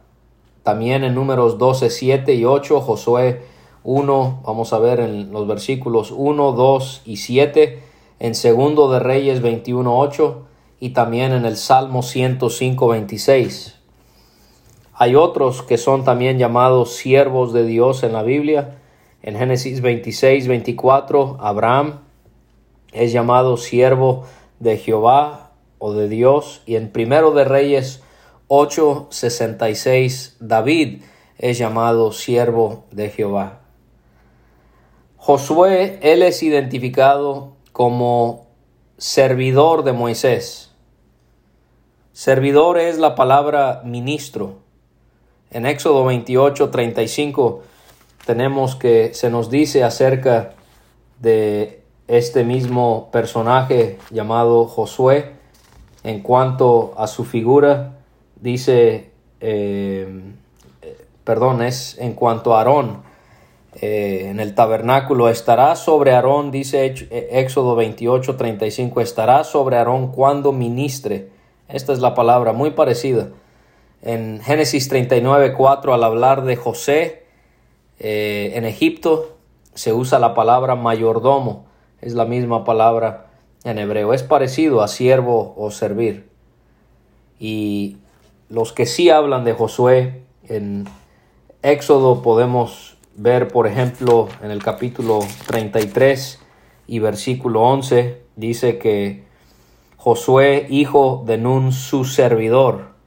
También 0.63 1.03
en 1.03 1.15
números 1.15 1.57
12, 1.57 1.89
7 1.89 2.33
y 2.33 2.45
8, 2.45 2.81
Josué 2.81 3.41
1, 3.83 4.41
vamos 4.43 4.73
a 4.73 4.79
ver 4.79 4.99
en 4.99 5.31
los 5.31 5.47
versículos 5.47 6.11
1, 6.11 6.51
2 6.51 7.01
y 7.05 7.17
7, 7.17 7.83
en 8.19 8.35
segundo 8.35 8.91
de 8.91 8.99
Reyes 8.99 9.41
21, 9.41 9.97
8 9.97 10.47
y 10.79 10.89
también 10.89 11.31
en 11.31 11.45
el 11.45 11.55
Salmo 11.55 12.03
105, 12.03 12.87
26. 12.87 13.75
Hay 14.93 15.15
otros 15.15 15.61
que 15.61 15.77
son 15.77 16.03
también 16.03 16.37
llamados 16.39 16.95
siervos 16.95 17.53
de 17.53 17.65
Dios 17.65 18.03
en 18.03 18.13
la 18.13 18.23
Biblia. 18.23 18.79
En 19.21 19.37
Génesis 19.37 19.81
26, 19.81 20.47
24, 20.47 21.37
Abraham 21.39 21.99
es 22.91 23.11
llamado 23.11 23.57
siervo 23.57 24.23
de 24.59 24.77
Jehová 24.77 25.51
o 25.77 25.93
de 25.93 26.09
Dios. 26.09 26.61
Y 26.65 26.75
en 26.75 26.91
Primero 26.91 27.31
de 27.31 27.43
Reyes 27.43 28.03
8, 28.49 29.07
66, 29.09 30.37
David 30.39 31.01
es 31.37 31.57
llamado 31.57 32.13
siervo 32.13 32.85
de 32.91 33.09
Jehová. 33.09 33.59
Josué, 35.17 35.99
él 36.01 36.23
es 36.23 36.41
identificado 36.43 37.57
como 37.73 38.47
servidor 38.97 39.83
de 39.83 39.91
Moisés. 39.91 40.71
Servidor 42.13 42.77
es 42.77 42.97
la 42.99 43.15
palabra 43.15 43.81
ministro. 43.83 44.59
En 45.51 45.65
Éxodo 45.65 46.05
28, 46.05 46.69
35 46.69 47.63
tenemos 48.25 48.77
que 48.77 49.13
se 49.13 49.29
nos 49.29 49.49
dice 49.49 49.83
acerca 49.83 50.53
de 51.19 51.83
este 52.07 52.45
mismo 52.45 53.09
personaje 53.11 53.99
llamado 54.09 54.65
Josué. 54.67 55.33
En 56.03 56.21
cuanto 56.21 56.93
a 56.97 57.07
su 57.07 57.25
figura, 57.25 57.96
dice, 58.41 59.11
eh, 59.41 60.07
perdón, 61.23 61.61
es 61.61 61.97
en 61.99 62.13
cuanto 62.13 62.55
a 62.55 62.59
Aarón, 62.59 63.03
eh, 63.79 64.27
en 64.29 64.39
el 64.39 64.55
tabernáculo 64.55 65.29
estará 65.29 65.75
sobre 65.75 66.13
Aarón, 66.13 66.51
dice 66.51 66.85
Éxodo 67.31 67.75
28, 67.75 68.35
35, 68.35 69.01
estará 69.01 69.43
sobre 69.43 69.77
Aarón 69.77 70.11
cuando 70.11 70.51
ministre. 70.51 71.29
Esta 71.67 71.93
es 71.93 71.99
la 71.99 72.15
palabra 72.15 72.53
muy 72.53 72.71
parecida 72.71 73.29
en 74.01 74.39
Génesis 74.41 74.87
39, 74.89 75.53
4, 75.53 75.93
al 75.93 76.03
hablar 76.03 76.43
de 76.45 76.55
José 76.55 77.23
eh, 77.99 78.53
en 78.55 78.65
Egipto, 78.65 79.37
se 79.73 79.93
usa 79.93 80.19
la 80.19 80.33
palabra 80.33 80.75
mayordomo. 80.75 81.65
Es 82.01 82.13
la 82.13 82.25
misma 82.25 82.63
palabra 82.63 83.31
en 83.63 83.79
hebreo. 83.79 84.13
Es 84.13 84.23
parecido 84.23 84.81
a 84.81 84.87
siervo 84.87 85.55
o 85.57 85.71
servir. 85.71 86.29
Y 87.39 87.97
los 88.49 88.73
que 88.73 88.85
sí 88.85 89.09
hablan 89.09 89.43
de 89.43 89.53
Josué, 89.53 90.23
en 90.47 90.87
Éxodo 91.61 92.21
podemos 92.21 92.97
ver, 93.15 93.47
por 93.47 93.67
ejemplo, 93.67 94.29
en 94.41 94.51
el 94.51 94.63
capítulo 94.63 95.19
33 95.47 96.39
y 96.87 96.99
versículo 96.99 97.63
11, 97.63 98.21
dice 98.35 98.77
que 98.77 99.25
Josué, 99.97 100.67
hijo 100.69 101.23
de 101.25 101.37
Nun, 101.37 101.71
su 101.71 102.05
servidor, 102.05 102.97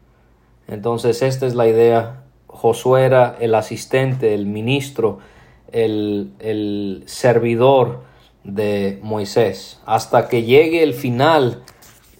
entonces 0.70 1.20
esta 1.22 1.46
es 1.46 1.54
la 1.54 1.66
idea. 1.66 2.22
Josué 2.46 3.04
era 3.04 3.36
el 3.40 3.54
asistente, 3.56 4.34
el 4.34 4.46
ministro, 4.46 5.18
el, 5.72 7.02
servidor 7.06 8.04
de 8.44 9.00
Moisés. 9.02 9.80
Hasta 9.84 10.28
que 10.28 10.44
llegue 10.44 10.84
el 10.84 10.94
final 10.94 11.64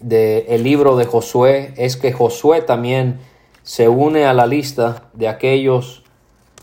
del 0.00 0.64
libro 0.64 0.96
de 0.96 1.04
Josué, 1.04 1.74
es 1.76 1.96
que 1.96 2.12
Josué 2.12 2.62
también 2.62 3.20
se 3.62 3.88
une 3.88 4.24
a 4.24 4.32
la 4.32 4.46
lista 4.46 5.10
de 5.12 5.28
aquellos 5.28 6.02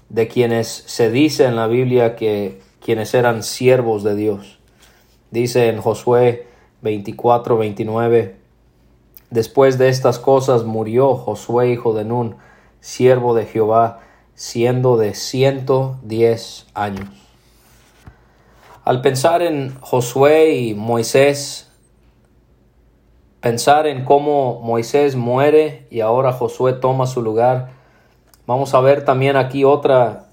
de 0.09 0.27
quienes 0.27 0.67
se 0.67 1.11
dice 1.11 1.45
en 1.45 1.55
la 1.55 1.67
Biblia 1.67 2.15
que 2.15 2.59
quienes 2.79 3.13
eran 3.13 3.43
siervos 3.43 4.03
de 4.03 4.15
Dios. 4.15 4.59
Dice 5.31 5.69
en 5.69 5.81
Josué 5.81 6.47
24, 6.81 7.57
29, 7.57 8.35
Después 9.29 9.77
de 9.77 9.89
estas 9.89 10.19
cosas 10.19 10.63
murió 10.63 11.15
Josué 11.15 11.71
hijo 11.71 11.93
de 11.93 12.05
Nun, 12.05 12.37
siervo 12.79 13.35
de 13.35 13.45
Jehová, 13.45 13.99
siendo 14.35 14.95
de 14.95 15.13
ciento 15.13 15.97
diez 16.01 16.65
años. 16.73 17.09
Al 18.85 19.01
pensar 19.01 19.41
en 19.41 19.75
Josué 19.81 20.55
y 20.55 20.75
Moisés, 20.75 21.66
pensar 23.39 23.87
en 23.87 24.03
cómo 24.03 24.61
Moisés 24.61 25.15
muere 25.15 25.87
y 25.89 26.01
ahora 26.01 26.33
Josué 26.33 26.73
toma 26.73 27.07
su 27.07 27.21
lugar, 27.21 27.69
vamos 28.45 28.73
a 28.73 28.81
ver 28.81 29.05
también 29.05 29.35
aquí 29.35 29.63
otra 29.63 30.27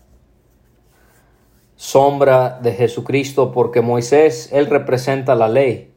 sombra 1.76 2.58
de 2.62 2.72
Jesucristo 2.72 3.52
porque 3.52 3.80
Moisés, 3.80 4.50
él 4.52 4.66
representa 4.66 5.34
la 5.34 5.48
ley. 5.48 5.92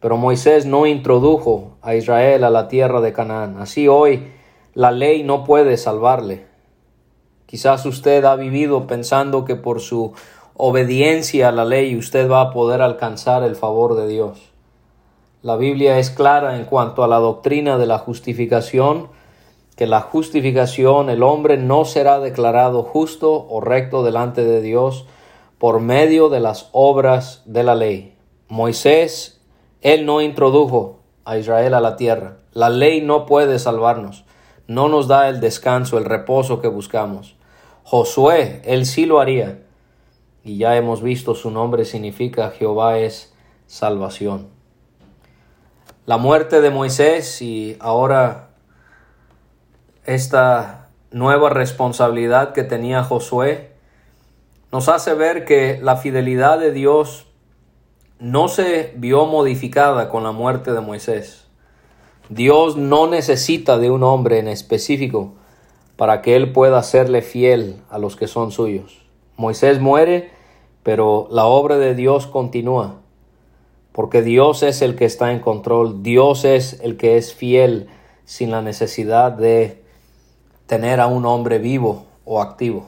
Pero 0.00 0.16
Moisés 0.16 0.66
no 0.66 0.86
introdujo 0.86 1.76
a 1.82 1.94
Israel 1.94 2.44
a 2.44 2.50
la 2.50 2.68
tierra 2.68 3.00
de 3.00 3.12
Canaán. 3.12 3.58
Así 3.58 3.86
hoy 3.86 4.32
la 4.74 4.92
ley 4.92 5.22
no 5.22 5.44
puede 5.44 5.76
salvarle. 5.76 6.46
Quizás 7.46 7.84
usted 7.84 8.24
ha 8.24 8.36
vivido 8.36 8.86
pensando 8.86 9.44
que 9.44 9.56
por 9.56 9.80
su 9.80 10.12
obediencia 10.54 11.48
a 11.48 11.52
la 11.52 11.64
ley 11.64 11.96
usted 11.96 12.30
va 12.30 12.40
a 12.42 12.50
poder 12.50 12.80
alcanzar 12.80 13.42
el 13.42 13.56
favor 13.56 13.96
de 13.96 14.06
Dios. 14.06 14.49
La 15.42 15.56
Biblia 15.56 15.98
es 15.98 16.10
clara 16.10 16.58
en 16.58 16.66
cuanto 16.66 17.02
a 17.02 17.08
la 17.08 17.18
doctrina 17.18 17.78
de 17.78 17.86
la 17.86 17.96
justificación, 17.96 19.08
que 19.74 19.86
la 19.86 20.02
justificación 20.02 21.08
el 21.08 21.22
hombre 21.22 21.56
no 21.56 21.86
será 21.86 22.20
declarado 22.20 22.82
justo 22.82 23.46
o 23.48 23.62
recto 23.62 24.02
delante 24.02 24.44
de 24.44 24.60
Dios 24.60 25.06
por 25.56 25.80
medio 25.80 26.28
de 26.28 26.40
las 26.40 26.68
obras 26.72 27.42
de 27.46 27.62
la 27.62 27.74
ley. 27.74 28.14
Moisés, 28.48 29.40
él 29.80 30.04
no 30.04 30.20
introdujo 30.20 30.98
a 31.24 31.38
Israel 31.38 31.72
a 31.72 31.80
la 31.80 31.96
tierra. 31.96 32.36
La 32.52 32.68
ley 32.68 33.00
no 33.00 33.24
puede 33.24 33.58
salvarnos, 33.58 34.26
no 34.66 34.90
nos 34.90 35.08
da 35.08 35.30
el 35.30 35.40
descanso, 35.40 35.96
el 35.96 36.04
reposo 36.04 36.60
que 36.60 36.68
buscamos. 36.68 37.36
Josué, 37.82 38.60
él 38.66 38.84
sí 38.84 39.06
lo 39.06 39.20
haría. 39.20 39.62
Y 40.44 40.58
ya 40.58 40.76
hemos 40.76 41.02
visto 41.02 41.34
su 41.34 41.50
nombre 41.50 41.86
significa 41.86 42.50
Jehová 42.50 42.98
es 42.98 43.32
salvación. 43.66 44.59
La 46.10 46.16
muerte 46.16 46.60
de 46.60 46.70
Moisés 46.70 47.40
y 47.40 47.76
ahora 47.78 48.48
esta 50.06 50.88
nueva 51.12 51.50
responsabilidad 51.50 52.52
que 52.52 52.64
tenía 52.64 53.04
Josué 53.04 53.70
nos 54.72 54.88
hace 54.88 55.14
ver 55.14 55.44
que 55.44 55.78
la 55.80 55.96
fidelidad 55.96 56.58
de 56.58 56.72
Dios 56.72 57.28
no 58.18 58.48
se 58.48 58.92
vio 58.96 59.26
modificada 59.26 60.08
con 60.08 60.24
la 60.24 60.32
muerte 60.32 60.72
de 60.72 60.80
Moisés. 60.80 61.46
Dios 62.28 62.76
no 62.76 63.06
necesita 63.06 63.78
de 63.78 63.92
un 63.92 64.02
hombre 64.02 64.40
en 64.40 64.48
específico 64.48 65.34
para 65.94 66.22
que 66.22 66.34
él 66.34 66.50
pueda 66.50 66.82
serle 66.82 67.22
fiel 67.22 67.76
a 67.88 67.98
los 67.98 68.16
que 68.16 68.26
son 68.26 68.50
suyos. 68.50 69.00
Moisés 69.36 69.78
muere, 69.78 70.32
pero 70.82 71.28
la 71.30 71.44
obra 71.44 71.78
de 71.78 71.94
Dios 71.94 72.26
continúa, 72.26 72.99
porque 74.00 74.22
Dios 74.22 74.62
es 74.62 74.80
el 74.80 74.96
que 74.96 75.04
está 75.04 75.30
en 75.30 75.40
control, 75.40 76.02
Dios 76.02 76.46
es 76.46 76.80
el 76.80 76.96
que 76.96 77.18
es 77.18 77.34
fiel 77.34 77.88
sin 78.24 78.50
la 78.50 78.62
necesidad 78.62 79.30
de 79.30 79.84
tener 80.64 81.00
a 81.00 81.06
un 81.06 81.26
hombre 81.26 81.58
vivo 81.58 82.06
o 82.24 82.40
activo. 82.40 82.86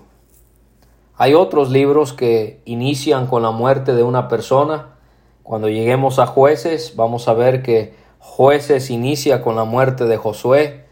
Hay 1.18 1.34
otros 1.34 1.68
libros 1.68 2.14
que 2.14 2.62
inician 2.64 3.26
con 3.26 3.42
la 3.42 3.50
muerte 3.50 3.92
de 3.92 4.02
una 4.02 4.26
persona. 4.28 4.94
Cuando 5.42 5.68
lleguemos 5.68 6.18
a 6.18 6.26
jueces, 6.26 6.96
vamos 6.96 7.28
a 7.28 7.34
ver 7.34 7.62
que 7.62 7.92
jueces 8.18 8.88
inicia 8.88 9.42
con 9.42 9.54
la 9.54 9.64
muerte 9.64 10.06
de 10.06 10.16
Josué, 10.16 10.86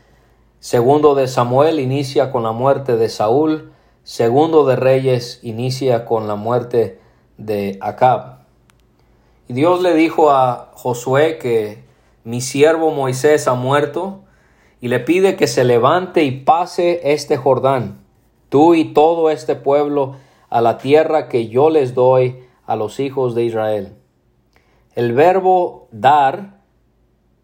Segundo 0.59 1.15
de 1.15 1.29
Samuel 1.29 1.81
inicia 1.81 2.31
con 2.31 2.43
la 2.43 2.53
muerte 2.53 2.99
de 2.99 3.09
Saúl. 3.09 3.73
Segundo 4.03 4.67
de 4.67 4.77
Reyes 4.77 5.41
inicia 5.43 6.05
con 6.05 6.29
la 6.29 6.35
muerte 6.35 7.01
de 7.39 7.79
Acab. 7.81 8.40
Y 9.51 9.53
Dios 9.53 9.83
le 9.83 9.95
dijo 9.95 10.31
a 10.31 10.71
Josué 10.75 11.37
que 11.39 11.83
mi 12.23 12.41
siervo 12.41 12.93
Moisés 12.93 13.49
ha 13.49 13.55
muerto 13.55 14.21
y 14.81 14.87
le 14.87 15.01
pide 15.01 15.35
que 15.35 15.49
se 15.49 15.65
levante 15.65 16.23
y 16.23 16.31
pase 16.31 17.01
este 17.13 17.37
Jordán, 17.37 17.99
tú 18.49 18.77
y 18.77 18.93
todo 18.95 19.29
este 19.29 19.57
pueblo, 19.57 20.15
a 20.51 20.61
la 20.61 20.79
tierra 20.79 21.29
que 21.29 21.49
yo 21.49 21.69
les 21.69 21.97
doy 21.97 22.45
a 22.65 22.77
los 22.77 23.01
hijos 23.01 23.35
de 23.35 23.43
Israel. 23.43 23.97
El 24.95 25.15
verbo 25.15 25.89
dar 25.91 26.61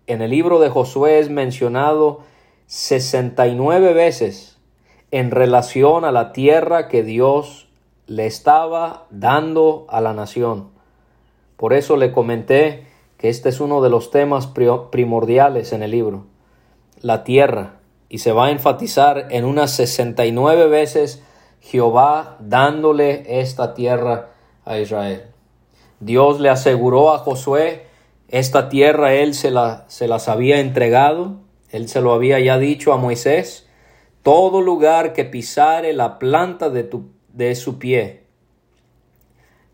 en 0.06 0.22
el 0.22 0.30
libro 0.30 0.60
de 0.60 0.68
Josué 0.68 1.18
es 1.18 1.28
mencionado 1.28 2.20
69 2.66 3.94
veces 3.94 4.60
en 5.10 5.32
relación 5.32 6.04
a 6.04 6.12
la 6.12 6.32
tierra 6.32 6.86
que 6.86 7.02
Dios 7.02 7.66
le 8.06 8.26
estaba 8.26 9.06
dando 9.10 9.86
a 9.88 10.00
la 10.00 10.12
nación. 10.12 10.75
Por 11.56 11.72
eso 11.72 11.96
le 11.96 12.12
comenté 12.12 12.86
que 13.18 13.28
este 13.28 13.48
es 13.48 13.60
uno 13.60 13.80
de 13.80 13.90
los 13.90 14.10
temas 14.10 14.46
primordiales 14.46 15.72
en 15.72 15.82
el 15.82 15.90
libro, 15.90 16.26
la 17.00 17.24
tierra, 17.24 17.80
y 18.08 18.18
se 18.18 18.32
va 18.32 18.46
a 18.46 18.50
enfatizar 18.50 19.28
en 19.30 19.44
unas 19.44 19.72
69 19.72 20.66
veces 20.68 21.22
Jehová 21.60 22.36
dándole 22.40 23.40
esta 23.40 23.74
tierra 23.74 24.30
a 24.64 24.78
Israel. 24.78 25.24
Dios 26.00 26.40
le 26.40 26.50
aseguró 26.50 27.12
a 27.12 27.18
Josué 27.18 27.86
esta 28.28 28.68
tierra, 28.68 29.14
él 29.14 29.34
se, 29.34 29.50
la, 29.50 29.84
se 29.88 30.08
las 30.08 30.28
había 30.28 30.60
entregado, 30.60 31.36
él 31.70 31.88
se 31.88 32.00
lo 32.00 32.12
había 32.12 32.38
ya 32.38 32.58
dicho 32.58 32.92
a 32.92 32.96
Moisés, 32.96 33.66
todo 34.22 34.60
lugar 34.60 35.12
que 35.12 35.24
pisare 35.24 35.92
la 35.92 36.18
planta 36.18 36.68
de, 36.68 36.82
tu, 36.84 37.10
de 37.32 37.54
su 37.54 37.78
pie. 37.78 38.24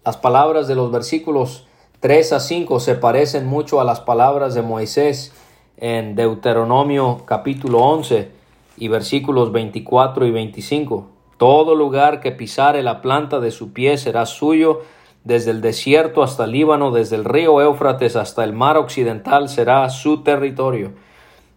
Las 0.05 0.17
palabras 0.17 0.69
de 0.69 0.75
los 0.75 0.91
versículos 0.91 1.67
3 2.03 2.33
a 2.33 2.41
5 2.41 2.81
se 2.81 2.97
parecen 2.97 3.47
mucho 3.47 3.81
a 3.81 3.85
las 3.85 4.01
palabras 4.01 4.55
de 4.55 4.63
Moisés 4.63 5.33
en 5.77 6.17
Deuteronomio 6.17 7.23
capítulo 7.27 7.79
11 7.79 8.29
y 8.77 8.89
versículos 8.89 9.53
24 9.53 10.27
y 10.27 10.33
25. 10.33 11.07
Todo 11.37 11.77
lugar 11.77 12.19
que 12.19 12.33
pisare 12.33 12.83
la 12.83 13.03
planta 13.03 13.39
de 13.39 13.53
su 13.53 13.73
pie 13.73 13.99
será 13.99 14.27
suyo, 14.27 14.81
desde 15.23 15.53
el 15.53 15.61
desierto 15.61 16.25
hasta 16.25 16.43
el 16.43 16.51
Líbano, 16.51 16.91
desde 16.91 17.15
el 17.15 17.25
río 17.25 17.61
Éufrates 17.61 18.17
hasta 18.17 18.43
el 18.43 18.53
mar 18.53 18.77
occidental 18.79 19.49
será 19.49 19.89
su 19.89 20.25
territorio 20.25 20.95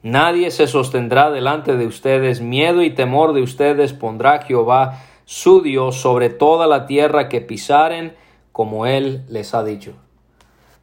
Nadie 0.04 0.52
se 0.52 0.68
sostendrá 0.68 1.32
delante 1.32 1.76
de 1.76 1.88
ustedes, 1.88 2.40
miedo 2.40 2.84
y 2.84 2.92
temor 2.92 3.34
de 3.34 3.42
ustedes 3.42 3.94
pondrá 3.94 4.44
Jehová 4.44 5.02
su 5.26 5.64
Dios 5.64 5.96
sobre 5.96 6.30
toda 6.30 6.68
la 6.68 6.86
tierra 6.86 7.30
que 7.30 7.42
pisaren, 7.42 8.16
como 8.52 8.86
él 8.86 9.26
les 9.28 9.56
ha 9.56 9.64
dicho. 9.64 10.05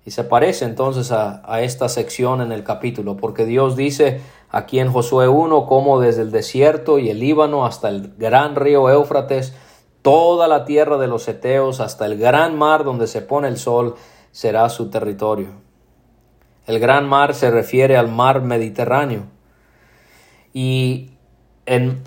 Y 0.05 0.11
se 0.11 0.25
parece 0.25 0.65
entonces 0.65 1.12
a, 1.12 1.43
a, 1.45 1.62
esta 1.62 1.88
sección 1.88 2.41
en 2.41 2.51
el 2.51 2.65
capítulo, 2.65 3.17
porque 3.17 3.45
Dios 3.47 3.77
dice 3.77 4.21
aquí 4.51 4.81
en 4.81 4.93
Josué 4.93 5.29
1 5.29 5.67
como 5.67 6.01
desde 6.01 6.23
el 6.23 6.33
desierto 6.33 6.99
y 6.99 7.09
el 7.09 7.21
Líbano 7.21 7.65
hasta 7.65 7.88
el 7.88 8.15
gran 8.19 8.57
río 8.57 8.91
Éufrates, 8.91 9.55
toda 10.03 10.49
la 10.49 10.65
tierra 10.65 10.99
de 10.99 11.07
los 11.07 11.27
Eteos 11.29 11.81
hasta 11.81 12.07
el 12.07 12.19
gran 12.19 12.59
mar 12.59 12.83
donde 12.85 13.07
se 13.07 13.23
pone 13.23 13.49
el 13.49 13.57
sol 13.57 13.95
será 14.33 14.69
su 14.69 14.91
territorio. 14.91 15.49
El 16.67 16.79
gran 16.79 17.09
mar 17.09 17.35
se 17.35 17.51
refiere 17.51 17.97
al 17.97 18.09
mar 18.09 18.43
Mediterráneo. 18.43 19.25
Y 20.53 21.11
en, 21.67 22.03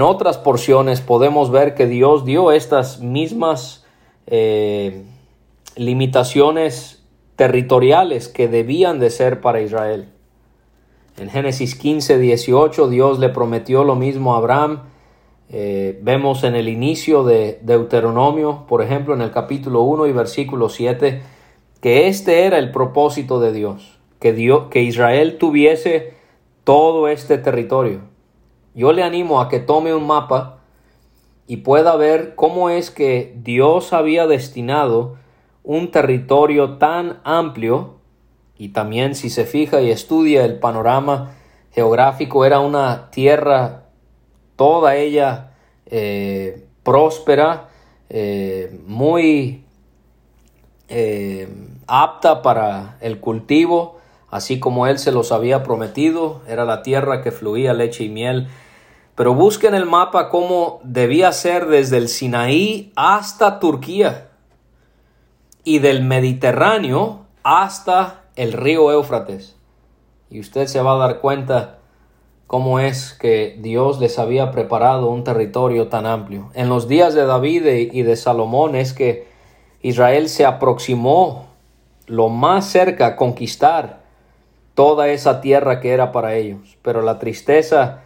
otras 0.00 0.38
porciones 0.38 1.00
podemos 1.00 1.50
ver 1.50 1.74
que 1.74 1.86
Dios 1.86 2.24
dio 2.24 2.52
estas 2.52 3.00
mismas 3.00 3.84
eh, 4.26 5.04
limitaciones 5.76 6.99
territoriales 7.40 8.28
que 8.28 8.48
debían 8.48 8.98
de 9.00 9.08
ser 9.08 9.40
para 9.40 9.62
Israel. 9.62 10.10
En 11.16 11.30
Génesis 11.30 11.74
15, 11.74 12.18
18 12.18 12.90
Dios 12.90 13.18
le 13.18 13.30
prometió 13.30 13.82
lo 13.82 13.94
mismo 13.94 14.34
a 14.34 14.36
Abraham. 14.36 14.82
Eh, 15.48 15.98
vemos 16.02 16.44
en 16.44 16.54
el 16.54 16.68
inicio 16.68 17.24
de 17.24 17.58
Deuteronomio, 17.62 18.66
por 18.68 18.82
ejemplo, 18.82 19.14
en 19.14 19.22
el 19.22 19.30
capítulo 19.30 19.80
1 19.84 20.08
y 20.08 20.12
versículo 20.12 20.68
7, 20.68 21.22
que 21.80 22.08
este 22.08 22.44
era 22.44 22.58
el 22.58 22.72
propósito 22.72 23.40
de 23.40 23.52
Dios 23.54 23.98
que, 24.18 24.34
que 24.70 24.82
Israel 24.82 25.38
tuviese 25.38 26.12
todo 26.64 27.08
este 27.08 27.38
territorio. 27.38 28.00
Yo 28.74 28.92
le 28.92 29.02
animo 29.02 29.40
a 29.40 29.48
que 29.48 29.60
tome 29.60 29.94
un 29.94 30.06
mapa 30.06 30.58
y 31.46 31.56
pueda 31.56 31.96
ver 31.96 32.34
cómo 32.34 32.68
es 32.68 32.90
que 32.90 33.34
Dios 33.42 33.94
había 33.94 34.26
destinado 34.26 35.16
un 35.70 35.92
territorio 35.92 36.78
tan 36.78 37.20
amplio 37.22 37.94
y 38.58 38.70
también 38.70 39.14
si 39.14 39.30
se 39.30 39.44
fija 39.44 39.80
y 39.80 39.92
estudia 39.92 40.44
el 40.44 40.58
panorama 40.58 41.36
geográfico 41.70 42.44
era 42.44 42.58
una 42.58 43.08
tierra 43.12 43.84
toda 44.56 44.96
ella 44.96 45.52
eh, 45.86 46.66
próspera, 46.82 47.68
eh, 48.08 48.80
muy 48.84 49.64
eh, 50.88 51.48
apta 51.86 52.42
para 52.42 52.98
el 53.00 53.20
cultivo, 53.20 54.00
así 54.28 54.58
como 54.58 54.88
él 54.88 54.98
se 54.98 55.12
los 55.12 55.30
había 55.30 55.62
prometido, 55.62 56.40
era 56.48 56.64
la 56.64 56.82
tierra 56.82 57.22
que 57.22 57.30
fluía 57.30 57.74
leche 57.74 58.02
y 58.02 58.08
miel. 58.08 58.48
Pero 59.14 59.34
busquen 59.34 59.74
el 59.74 59.86
mapa 59.86 60.30
cómo 60.30 60.80
debía 60.82 61.30
ser 61.30 61.66
desde 61.66 61.98
el 61.98 62.08
Sinaí 62.08 62.92
hasta 62.96 63.60
Turquía 63.60 64.29
y 65.64 65.78
del 65.78 66.02
Mediterráneo 66.02 67.26
hasta 67.42 68.22
el 68.36 68.52
río 68.52 68.92
Éufrates. 68.92 69.56
Y 70.30 70.40
usted 70.40 70.66
se 70.66 70.80
va 70.80 70.94
a 70.94 70.98
dar 70.98 71.20
cuenta 71.20 71.78
cómo 72.46 72.80
es 72.80 73.12
que 73.12 73.56
Dios 73.60 74.00
les 74.00 74.18
había 74.18 74.50
preparado 74.50 75.08
un 75.10 75.24
territorio 75.24 75.88
tan 75.88 76.06
amplio. 76.06 76.50
En 76.54 76.68
los 76.68 76.88
días 76.88 77.14
de 77.14 77.24
David 77.24 77.66
y 77.92 78.02
de 78.02 78.16
Salomón 78.16 78.74
es 78.74 78.92
que 78.92 79.28
Israel 79.82 80.28
se 80.28 80.44
aproximó 80.44 81.46
lo 82.06 82.28
más 82.28 82.66
cerca 82.66 83.06
a 83.06 83.16
conquistar 83.16 84.00
toda 84.74 85.08
esa 85.08 85.40
tierra 85.40 85.80
que 85.80 85.90
era 85.90 86.12
para 86.12 86.34
ellos. 86.34 86.76
Pero 86.82 87.02
la 87.02 87.18
tristeza 87.18 88.02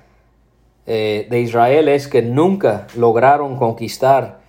eh, 0.86 1.26
de 1.30 1.40
Israel 1.40 1.88
es 1.88 2.08
que 2.08 2.20
nunca 2.20 2.86
lograron 2.96 3.56
conquistar 3.56 4.43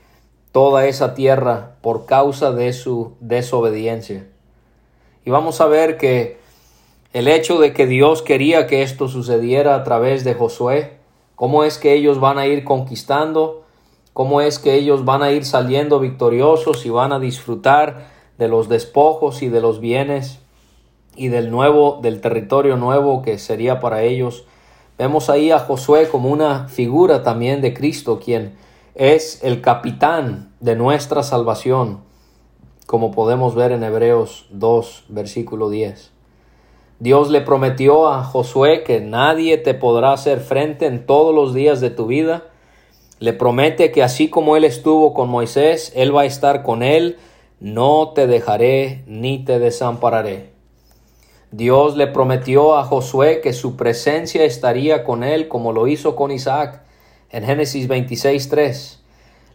toda 0.56 0.86
esa 0.86 1.16
tierra 1.16 1.76
por 1.82 2.06
causa 2.06 2.54
de 2.54 2.72
su 2.72 3.12
desobediencia. 3.20 4.26
Y 5.26 5.30
vamos 5.30 5.60
a 5.60 5.66
ver 5.66 5.98
que 5.98 6.38
el 7.12 7.28
hecho 7.28 7.60
de 7.60 7.74
que 7.74 7.86
Dios 7.88 8.22
quería 8.22 8.66
que 8.66 8.82
esto 8.82 9.10
sucediera 9.10 9.76
a 9.76 9.84
través 9.84 10.24
de 10.24 10.34
Josué, 10.34 10.94
cómo 11.36 11.66
es 11.66 11.78
que 11.78 11.94
ellos 11.94 12.22
van 12.22 12.38
a 12.38 12.48
ir 12.48 12.64
conquistando, 12.64 13.64
cómo 14.14 14.40
es 14.40 14.58
que 14.58 14.76
ellos 14.76 15.04
van 15.04 15.24
a 15.24 15.32
ir 15.34 15.44
saliendo 15.44 16.00
victoriosos 16.00 16.86
y 16.86 16.90
van 16.90 17.12
a 17.12 17.20
disfrutar 17.20 18.08
de 18.38 18.48
los 18.48 18.70
despojos 18.70 19.42
y 19.42 19.50
de 19.50 19.60
los 19.60 19.82
bienes 19.82 20.40
y 21.18 21.28
del 21.28 21.52
nuevo 21.52 22.00
del 22.02 22.22
territorio 22.22 22.78
nuevo 22.78 23.24
que 23.24 23.40
sería 23.40 23.82
para 23.82 24.04
ellos. 24.04 24.46
Vemos 24.98 25.30
ahí 25.30 25.52
a 25.52 25.60
Josué 25.60 26.08
como 26.08 26.30
una 26.30 26.70
figura 26.70 27.24
también 27.24 27.60
de 27.60 27.74
Cristo, 27.74 28.22
quien 28.24 28.64
es 28.96 29.44
el 29.44 29.60
capitán 29.60 30.54
de 30.62 30.78
nuestra 30.78 31.22
salvación, 31.22 32.00
como 32.88 33.12
podemos 33.12 33.54
ver 33.54 33.74
en 33.74 33.84
Hebreos 33.84 34.46
2, 34.52 35.06
versículo 35.10 35.70
10. 35.70 36.12
Dios 37.00 37.30
le 37.30 37.42
prometió 37.42 38.08
a 38.08 38.24
Josué 38.24 38.84
que 38.84 39.02
nadie 39.02 39.58
te 39.58 39.74
podrá 39.74 40.14
hacer 40.14 40.40
frente 40.40 40.86
en 40.86 41.06
todos 41.06 41.36
los 41.36 41.54
días 41.54 41.82
de 41.82 41.90
tu 41.90 42.08
vida. 42.08 42.46
Le 43.20 43.34
promete 43.34 43.92
que 43.92 44.02
así 44.02 44.30
como 44.30 44.56
Él 44.56 44.64
estuvo 44.64 45.14
con 45.14 45.28
Moisés, 45.28 45.92
Él 45.94 46.16
va 46.16 46.22
a 46.22 46.26
estar 46.26 46.64
con 46.64 46.82
Él. 46.82 47.18
No 47.60 48.14
te 48.16 48.28
dejaré 48.28 49.04
ni 49.08 49.44
te 49.44 49.60
desampararé. 49.60 50.54
Dios 51.52 51.98
le 51.98 52.08
prometió 52.08 52.78
a 52.78 52.86
Josué 52.86 53.42
que 53.42 53.52
su 53.52 53.76
presencia 53.76 54.46
estaría 54.46 55.04
con 55.04 55.24
él 55.24 55.48
como 55.48 55.72
lo 55.72 55.88
hizo 55.88 56.16
con 56.16 56.32
Isaac 56.32 56.85
en 57.32 57.46
Génesis 57.46 57.88
26.3. 57.88 59.00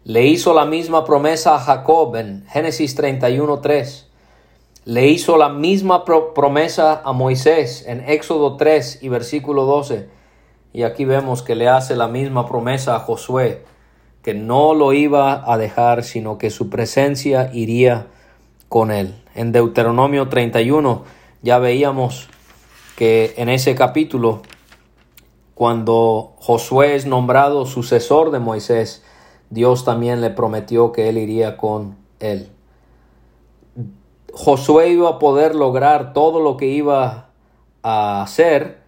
Le 0.05 0.27
hizo 0.27 0.55
la 0.55 0.65
misma 0.65 1.05
promesa 1.05 1.57
a 1.57 1.59
Jacob 1.61 2.17
en 2.17 2.47
Génesis 2.49 2.97
31.3 2.97 4.11
le 4.85 5.09
hizo 5.09 5.37
la 5.37 5.51
misma 5.51 6.05
promesa 6.05 7.03
a 7.05 7.13
Moisés 7.13 7.85
en 7.87 8.09
Éxodo 8.09 8.57
3 8.57 9.01
y 9.03 9.09
versículo 9.09 9.65
12. 9.65 10.09
Y 10.73 10.85
aquí 10.85 11.05
vemos 11.05 11.43
que 11.43 11.55
le 11.55 11.69
hace 11.69 11.97
la 11.97 12.09
misma 12.09 12.47
promesa 12.47 12.97
a 12.97 13.01
Josué, 13.01 13.63
que 14.23 14.33
no 14.33 14.73
lo 14.73 14.93
iba 14.93 15.45
a 15.47 15.59
dejar, 15.59 16.03
sino 16.03 16.39
que 16.39 16.51
su 16.51 16.71
presencia 16.71 17.51
iría 17.53 18.07
con 18.69 18.91
él. 18.91 19.15
En 19.35 19.53
Deuteronomio 19.53 20.29
31 20.29 21.05
ya 21.43 21.59
veíamos 21.59 22.29
que 22.97 23.35
en 23.37 23.49
ese 23.49 23.75
capítulo, 23.75 24.43
cuando 25.61 26.37
Josué 26.39 26.95
es 26.95 27.05
nombrado 27.05 27.67
sucesor 27.67 28.31
de 28.31 28.39
Moisés, 28.39 29.05
Dios 29.51 29.85
también 29.85 30.23
le 30.23 30.31
prometió 30.31 30.91
que 30.91 31.11
él 31.11 31.19
iría 31.19 31.59
con 31.59 31.99
él. 32.19 32.49
Josué 34.33 34.89
iba 34.89 35.11
a 35.11 35.19
poder 35.19 35.55
lograr 35.55 36.15
todo 36.15 36.41
lo 36.41 36.57
que 36.57 36.69
iba 36.69 37.29
a 37.83 38.23
hacer 38.23 38.79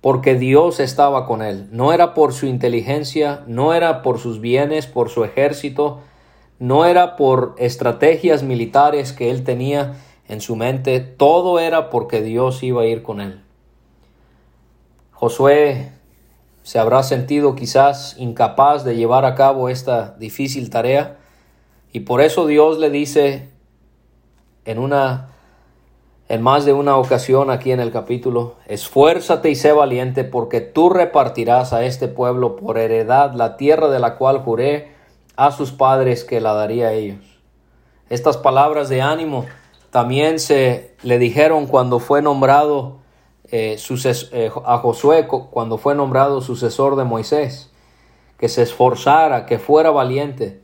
porque 0.00 0.36
Dios 0.36 0.80
estaba 0.80 1.26
con 1.26 1.42
él. 1.42 1.68
No 1.72 1.92
era 1.92 2.14
por 2.14 2.32
su 2.32 2.46
inteligencia, 2.46 3.44
no 3.46 3.74
era 3.74 4.00
por 4.00 4.18
sus 4.18 4.40
bienes, 4.40 4.86
por 4.86 5.10
su 5.10 5.24
ejército, 5.24 5.98
no 6.58 6.86
era 6.86 7.16
por 7.16 7.54
estrategias 7.58 8.42
militares 8.42 9.12
que 9.12 9.30
él 9.30 9.44
tenía 9.44 9.96
en 10.26 10.40
su 10.40 10.56
mente, 10.56 11.00
todo 11.00 11.58
era 11.58 11.90
porque 11.90 12.22
Dios 12.22 12.62
iba 12.62 12.80
a 12.80 12.86
ir 12.86 13.02
con 13.02 13.20
él. 13.20 13.42
Josué 15.12 15.97
se 16.68 16.78
habrá 16.78 17.02
sentido 17.02 17.54
quizás 17.54 18.14
incapaz 18.18 18.84
de 18.84 18.94
llevar 18.94 19.24
a 19.24 19.34
cabo 19.34 19.70
esta 19.70 20.14
difícil 20.18 20.68
tarea 20.68 21.16
y 21.94 22.00
por 22.00 22.20
eso 22.20 22.46
Dios 22.46 22.76
le 22.76 22.90
dice 22.90 23.48
en 24.66 24.78
una 24.78 25.30
en 26.28 26.42
más 26.42 26.66
de 26.66 26.74
una 26.74 26.98
ocasión 26.98 27.50
aquí 27.50 27.72
en 27.72 27.80
el 27.80 27.90
capítulo, 27.90 28.56
esfuérzate 28.66 29.48
y 29.48 29.54
sé 29.54 29.72
valiente 29.72 30.24
porque 30.24 30.60
tú 30.60 30.90
repartirás 30.90 31.72
a 31.72 31.84
este 31.86 32.06
pueblo 32.06 32.56
por 32.56 32.76
heredad 32.76 33.32
la 33.32 33.56
tierra 33.56 33.88
de 33.88 34.00
la 34.00 34.16
cual 34.16 34.40
juré 34.40 34.92
a 35.36 35.52
sus 35.52 35.72
padres 35.72 36.22
que 36.22 36.42
la 36.42 36.52
daría 36.52 36.88
a 36.88 36.92
ellos. 36.92 37.40
Estas 38.10 38.36
palabras 38.36 38.90
de 38.90 39.00
ánimo 39.00 39.46
también 39.88 40.38
se 40.38 40.94
le 41.02 41.18
dijeron 41.18 41.66
cuando 41.66 41.98
fue 41.98 42.20
nombrado 42.20 42.98
eh, 43.50 43.76
eh, 44.32 44.50
a 44.64 44.78
Josué, 44.78 45.26
cuando 45.26 45.78
fue 45.78 45.94
nombrado 45.94 46.40
sucesor 46.40 46.96
de 46.96 47.04
Moisés, 47.04 47.70
que 48.38 48.48
se 48.48 48.62
esforzara, 48.62 49.46
que 49.46 49.58
fuera 49.58 49.90
valiente. 49.90 50.60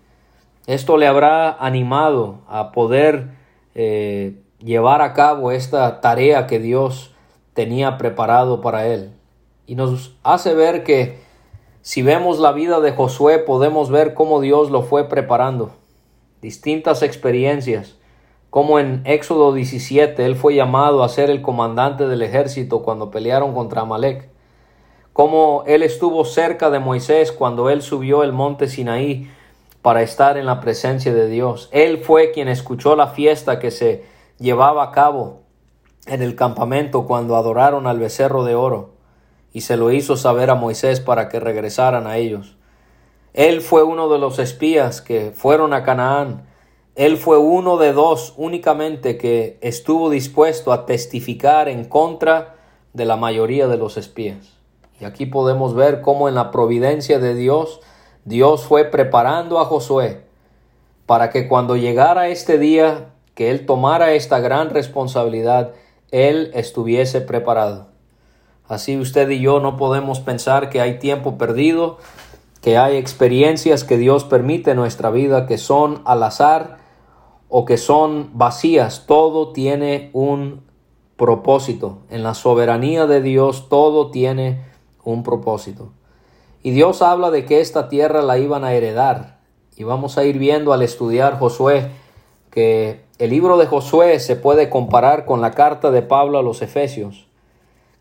Esto 0.67 0.97
le 0.97 1.07
habrá 1.07 1.51
animado 1.53 2.41
a 2.49 2.73
poder 2.73 3.29
eh, 3.75 4.41
llevar 4.59 5.03
a 5.03 5.13
cabo 5.13 5.51
esta 5.51 6.01
tarea 6.01 6.47
que 6.47 6.59
Dios 6.59 7.15
tenía 7.53 7.99
preparado 7.99 8.61
para 8.61 8.87
él. 8.87 9.13
Y 9.67 9.75
nos 9.75 10.17
hace 10.23 10.55
ver 10.55 10.85
que 10.85 11.19
si 11.83 12.03
vemos 12.03 12.39
la 12.39 12.53
vida 12.53 12.81
de 12.81 12.93
Josué 12.93 13.39
podemos 13.39 13.91
ver 13.91 14.15
cómo 14.15 14.41
Dios 14.41 14.71
lo 14.71 14.83
fue 14.83 15.09
preparando. 15.09 15.73
Distintas 16.41 17.03
experiencias, 17.03 17.97
como 18.55 18.79
en 18.79 19.03
Éxodo 19.05 19.53
17 19.53 20.25
él 20.25 20.37
fue 20.37 20.55
llamado 20.55 21.03
a 21.03 21.09
ser 21.09 21.29
el 21.29 21.43
comandante 21.43 22.07
del 22.07 22.23
ejército 22.23 22.83
cuando 22.83 23.11
pelearon 23.11 23.53
contra 23.53 23.81
Amalek. 23.81 24.29
Como 25.13 25.65
él 25.67 25.83
estuvo 25.83 26.25
cerca 26.25 26.71
de 26.71 26.79
Moisés 26.79 27.33
cuando 27.33 27.69
él 27.69 27.83
subió 27.83 28.23
el 28.23 28.33
monte 28.33 28.69
Sinaí 28.69 29.29
para 29.83 30.03
estar 30.03 30.37
en 30.37 30.47
la 30.47 30.61
presencia 30.61 31.13
de 31.13 31.27
Dios. 31.27 31.69
Él 31.73 31.99
fue 31.99 32.31
quien 32.31 32.47
escuchó 32.47 32.95
la 32.95 33.09
fiesta 33.09 33.59
que 33.59 33.73
se 33.73 34.05
llevaba 34.39 34.85
a 34.85 34.93
cabo 34.93 35.41
en 36.07 36.23
el 36.23 36.37
campamento 36.37 37.09
cuando 37.09 37.35
adoraron 37.35 37.89
al 37.89 37.99
becerro 37.99 38.45
de 38.45 38.55
oro 38.55 38.95
y 39.53 39.63
se 39.63 39.77
lo 39.77 39.91
hizo 39.91 40.17
saber 40.17 40.51
a 40.51 40.55
Moisés 40.55 41.01
para 41.01 41.29
que 41.29 41.41
regresaran 41.41 42.07
a 42.07 42.19
ellos. 42.19 42.57
Él 43.33 43.63
fue 43.63 43.83
uno 43.83 44.09
de 44.09 44.21
los 44.21 44.39
espías 44.39 45.03
que 45.03 45.33
fueron 45.35 45.75
a 45.75 45.83
Canaán. 45.83 46.54
Él 46.97 47.17
fue 47.17 47.39
uno 47.39 47.77
de 47.77 47.93
dos 47.93 48.35
únicamente 48.37 49.19
que 49.19 49.59
estuvo 49.61 50.11
dispuesto 50.11 50.73
a 50.73 50.87
testificar 50.87 51.69
en 51.69 51.85
contra 51.85 52.55
de 52.93 53.05
la 53.05 53.17
mayoría 53.17 53.67
de 53.67 53.77
los 53.77 53.97
espías. 53.97 54.53
Y 55.01 55.05
aquí 55.05 55.27
podemos 55.27 55.75
ver 55.75 56.03
cómo 56.03 56.29
en 56.29 56.37
la 56.37 56.53
providencia 56.53 57.19
de 57.19 57.35
Dios 57.35 57.81
Dios 58.25 58.63
fue 58.63 58.85
preparando 58.85 59.59
a 59.59 59.65
Josué 59.65 60.23
para 61.05 61.31
que 61.31 61.49
cuando 61.49 61.77
llegara 61.77 62.29
este 62.29 62.59
día 62.59 63.11
que 63.35 63.51
él 63.51 63.67
tomara 63.67 64.13
esta 64.13 64.39
gran 64.39 64.71
responsabilidad, 64.71 65.73
él 66.13 66.53
estuviese 66.55 67.21
preparado. 67.21 67.89
Así 68.69 68.97
usted 68.97 69.29
y 69.31 69.41
yo 69.41 69.59
no 69.59 69.77
podemos 69.77 70.21
pensar 70.21 70.71
que 70.71 70.81
hay 70.81 71.01
tiempo 71.01 71.37
perdido, 71.37 71.99
que 72.63 72.79
hay 72.79 72.97
experiencias 72.97 73.83
que 73.83 73.99
Dios 73.99 74.25
permite 74.25 74.71
en 74.71 74.77
nuestra 74.77 75.11
vida 75.11 75.47
que 75.47 75.59
son 75.59 76.01
al 76.05 76.23
azar 76.23 76.84
o 77.57 77.65
que 77.65 77.77
son 77.77 78.31
vacías. 78.33 79.05
Todo 79.07 79.53
tiene 79.53 80.11
un 80.13 80.65
propósito. 81.15 81.99
En 82.11 82.25
la 82.25 82.35
soberanía 82.35 83.07
de 83.07 83.23
Dios 83.23 83.69
todo 83.69 84.11
tiene 84.11 84.65
un 85.05 85.23
propósito. 85.23 85.93
Y 86.65 86.73
Dios 86.73 87.01
habla 87.01 87.31
de 87.31 87.45
que 87.45 87.61
esta 87.61 87.89
tierra 87.89 88.23
la 88.23 88.39
iban 88.39 88.65
a 88.65 88.75
heredar. 88.75 89.39
Y 89.77 89.85
vamos 89.85 90.19
a 90.19 90.25
ir 90.25 90.37
viendo 90.37 90.73
al 90.73 90.83
estudiar 90.83 91.39
Josué 91.39 91.93
que 92.51 93.05
el 93.21 93.31
libro 93.31 93.57
de 93.57 93.67
Josué 93.67 94.19
se 94.19 94.35
puede 94.35 94.69
comparar 94.69 95.25
con 95.25 95.41
la 95.41 95.53
carta 95.53 95.93
de 95.93 96.03
Pablo 96.03 96.39
a 96.39 96.43
los 96.43 96.61
Efesios. 96.61 97.29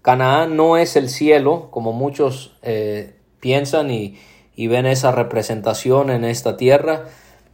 Canaán 0.01 0.57
no 0.57 0.77
es 0.77 0.95
el 0.95 1.09
cielo, 1.09 1.67
como 1.69 1.93
muchos 1.93 2.57
eh, 2.63 3.19
piensan 3.39 3.91
y, 3.91 4.17
y 4.55 4.65
ven 4.65 4.87
esa 4.87 5.11
representación 5.11 6.09
en 6.09 6.25
esta 6.25 6.57
tierra. 6.57 7.05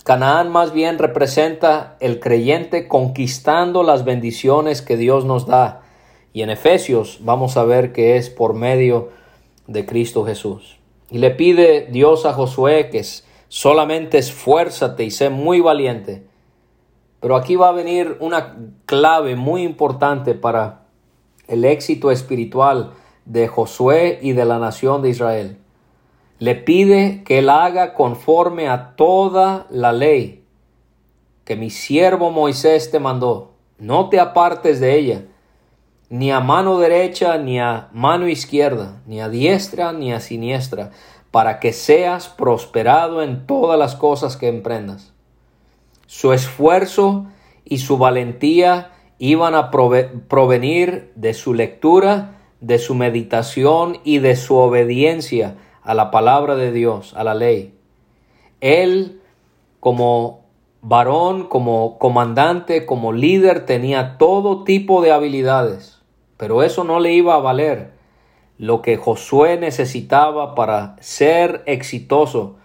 Canaán 0.03 0.51
más 0.51 0.73
bien 0.73 0.97
representa 0.97 1.97
el 1.99 2.19
creyente 2.19 2.87
conquistando 2.87 3.83
las 3.83 4.05
bendiciones 4.05 4.81
que 4.81 4.97
Dios 4.97 5.25
nos 5.25 5.45
da. 5.45 5.81
Y 6.33 6.41
en 6.41 6.49
Efesios 6.49 7.19
vamos 7.21 7.57
a 7.57 7.63
ver 7.63 7.91
que 7.91 8.17
es 8.17 8.29
por 8.29 8.53
medio 8.53 9.09
de 9.67 9.85
Cristo 9.85 10.25
Jesús. 10.25 10.77
Y 11.11 11.17
le 11.19 11.31
pide 11.31 11.87
Dios 11.91 12.25
a 12.25 12.33
Josué 12.33 12.89
que 12.89 13.03
solamente 13.47 14.17
esfuérzate 14.17 15.03
y 15.03 15.11
sé 15.11 15.29
muy 15.29 15.59
valiente. 15.59 16.25
Pero 17.19 17.35
aquí 17.35 17.55
va 17.55 17.69
a 17.69 17.73
venir 17.73 18.17
una 18.19 18.55
clave 18.85 19.35
muy 19.35 19.63
importante 19.63 20.33
para 20.33 20.85
el 21.47 21.65
éxito 21.65 22.11
espiritual 22.11 22.93
de 23.25 23.47
Josué 23.47 24.19
y 24.21 24.31
de 24.31 24.45
la 24.45 24.59
nación 24.59 25.01
de 25.01 25.09
Israel. 25.09 25.58
Le 26.39 26.55
pide 26.55 27.23
que 27.25 27.39
él 27.39 27.49
haga 27.49 27.93
conforme 27.93 28.69
a 28.69 28.95
toda 28.95 29.67
la 29.69 29.91
ley 29.91 30.39
que 31.49 31.55
mi 31.55 31.71
siervo 31.71 32.29
Moisés 32.29 32.91
te 32.91 32.99
mandó. 32.99 33.53
No 33.79 34.09
te 34.09 34.19
apartes 34.19 34.79
de 34.79 34.99
ella, 34.99 35.23
ni 36.09 36.31
a 36.31 36.39
mano 36.39 36.77
derecha, 36.77 37.39
ni 37.39 37.59
a 37.59 37.89
mano 37.91 38.27
izquierda, 38.27 39.01
ni 39.07 39.19
a 39.19 39.29
diestra, 39.29 39.91
ni 39.91 40.13
a 40.13 40.19
siniestra, 40.19 40.91
para 41.31 41.59
que 41.59 41.73
seas 41.73 42.27
prosperado 42.27 43.23
en 43.23 43.47
todas 43.47 43.79
las 43.79 43.95
cosas 43.95 44.37
que 44.37 44.47
emprendas. 44.47 45.11
Su 46.05 46.31
esfuerzo 46.31 47.25
y 47.65 47.79
su 47.79 47.97
valentía 47.97 48.91
iban 49.17 49.55
a 49.55 49.71
provenir 49.71 51.11
de 51.15 51.33
su 51.33 51.55
lectura, 51.55 52.37
de 52.61 52.77
su 52.77 52.93
meditación 52.93 53.97
y 54.03 54.19
de 54.19 54.35
su 54.35 54.55
obediencia 54.55 55.55
a 55.89 55.95
la 55.95 56.11
palabra 56.11 56.55
de 56.55 56.71
Dios, 56.71 57.15
a 57.15 57.23
la 57.23 57.33
ley. 57.33 57.73
Él, 58.61 59.23
como 59.79 60.41
varón, 60.83 61.47
como 61.47 61.97
comandante, 61.97 62.85
como 62.85 63.11
líder, 63.11 63.65
tenía 63.65 64.19
todo 64.19 64.63
tipo 64.65 65.01
de 65.01 65.11
habilidades, 65.11 65.99
pero 66.37 66.61
eso 66.61 66.83
no 66.83 66.99
le 66.99 67.13
iba 67.13 67.33
a 67.33 67.39
valer. 67.39 67.89
Lo 68.59 68.83
que 68.83 68.97
Josué 68.97 69.57
necesitaba 69.57 70.53
para 70.53 70.95
ser 70.99 71.63
exitoso, 71.65 72.57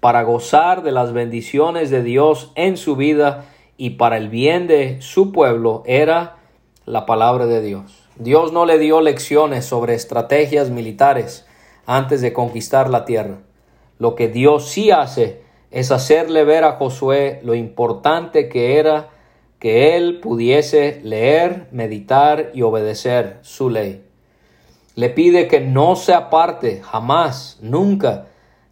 para 0.00 0.22
gozar 0.22 0.82
de 0.82 0.92
las 0.92 1.12
bendiciones 1.12 1.90
de 1.90 2.02
Dios 2.02 2.52
en 2.54 2.78
su 2.78 2.96
vida 2.96 3.44
y 3.76 3.90
para 3.90 4.16
el 4.16 4.30
bien 4.30 4.66
de 4.66 5.02
su 5.02 5.30
pueblo 5.30 5.82
era 5.84 6.36
la 6.86 7.04
palabra 7.04 7.44
de 7.44 7.60
Dios. 7.60 8.08
Dios 8.16 8.50
no 8.54 8.64
le 8.64 8.78
dio 8.78 9.02
lecciones 9.02 9.66
sobre 9.66 9.92
estrategias 9.92 10.70
militares 10.70 11.45
antes 11.86 12.20
de 12.20 12.32
conquistar 12.32 12.90
la 12.90 13.04
tierra. 13.04 13.38
Lo 13.98 14.14
que 14.14 14.28
Dios 14.28 14.68
sí 14.68 14.90
hace 14.90 15.42
es 15.70 15.90
hacerle 15.90 16.44
ver 16.44 16.64
a 16.64 16.72
Josué 16.72 17.40
lo 17.42 17.54
importante 17.54 18.48
que 18.48 18.78
era 18.78 19.10
que 19.58 19.96
él 19.96 20.20
pudiese 20.20 21.00
leer, 21.02 21.68
meditar 21.70 22.50
y 22.52 22.62
obedecer 22.62 23.38
su 23.42 23.70
ley. 23.70 24.04
Le 24.94 25.10
pide 25.10 25.48
que 25.48 25.60
no 25.60 25.96
se 25.96 26.12
aparte 26.12 26.82
jamás, 26.82 27.58
nunca, 27.60 28.26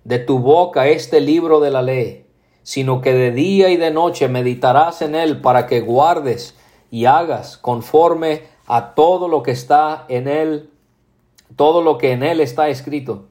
de 0.05 0.18
tu 0.18 0.38
boca 0.38 0.87
este 0.88 1.20
libro 1.20 1.61
de 1.61 1.70
la 1.70 1.83
ley, 1.83 2.27
sino 2.62 3.00
que 3.00 3.14
de 3.14 3.31
día 3.31 3.70
y 3.70 3.77
de 3.77 3.90
noche 3.90 4.29
meditarás 4.29 5.03
en 5.03 5.14
él 5.14 5.40
para 5.40 5.66
que 5.66 5.81
guardes 5.81 6.55
y 6.90 7.07
hagas 7.07 7.57
conforme 7.57 8.42
a 8.66 8.94
todo 8.94 9.29
lo 9.29 9.42
que 9.42 9.50
está 9.50 10.05
en 10.09 10.29
él, 10.29 10.70
todo 11.56 11.82
lo 11.82 11.98
que 11.98 12.12
en 12.12 12.22
él 12.22 12.40
está 12.40 12.68
escrito. 12.68 13.26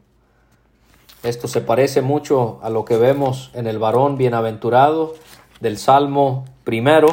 Esto 1.24 1.48
se 1.48 1.62
parece 1.62 2.02
mucho 2.02 2.60
a 2.62 2.70
lo 2.70 2.86
que 2.86 2.98
vemos 2.98 3.52
en 3.54 3.68
el 3.68 3.80
varón 3.80 4.18
bienaventurado 4.18 5.16
del 5.60 5.78
Salmo 5.78 6.46
primero. 6.64 7.08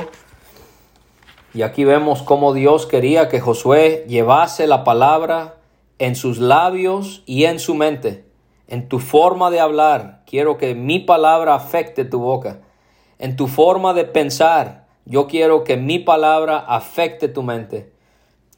Y 1.54 1.62
aquí 1.62 1.84
vemos 1.84 2.22
cómo 2.22 2.52
Dios 2.54 2.86
quería 2.86 3.28
que 3.28 3.40
Josué 3.40 4.04
llevase 4.08 4.66
la 4.66 4.84
palabra 4.84 5.56
en 5.98 6.16
sus 6.16 6.38
labios 6.38 7.22
y 7.26 7.44
en 7.44 7.58
su 7.58 7.74
mente 7.74 8.30
en 8.70 8.88
tu 8.88 9.00
forma 9.00 9.50
de 9.50 9.58
hablar, 9.58 10.22
quiero 10.26 10.56
que 10.56 10.76
mi 10.76 11.00
palabra 11.00 11.56
afecte 11.56 12.04
tu 12.04 12.20
boca. 12.20 12.60
En 13.18 13.34
tu 13.34 13.48
forma 13.48 13.92
de 13.94 14.04
pensar, 14.04 14.86
yo 15.04 15.26
quiero 15.26 15.64
que 15.64 15.76
mi 15.76 15.98
palabra 15.98 16.58
afecte 16.58 17.26
tu 17.26 17.42
mente. 17.42 17.92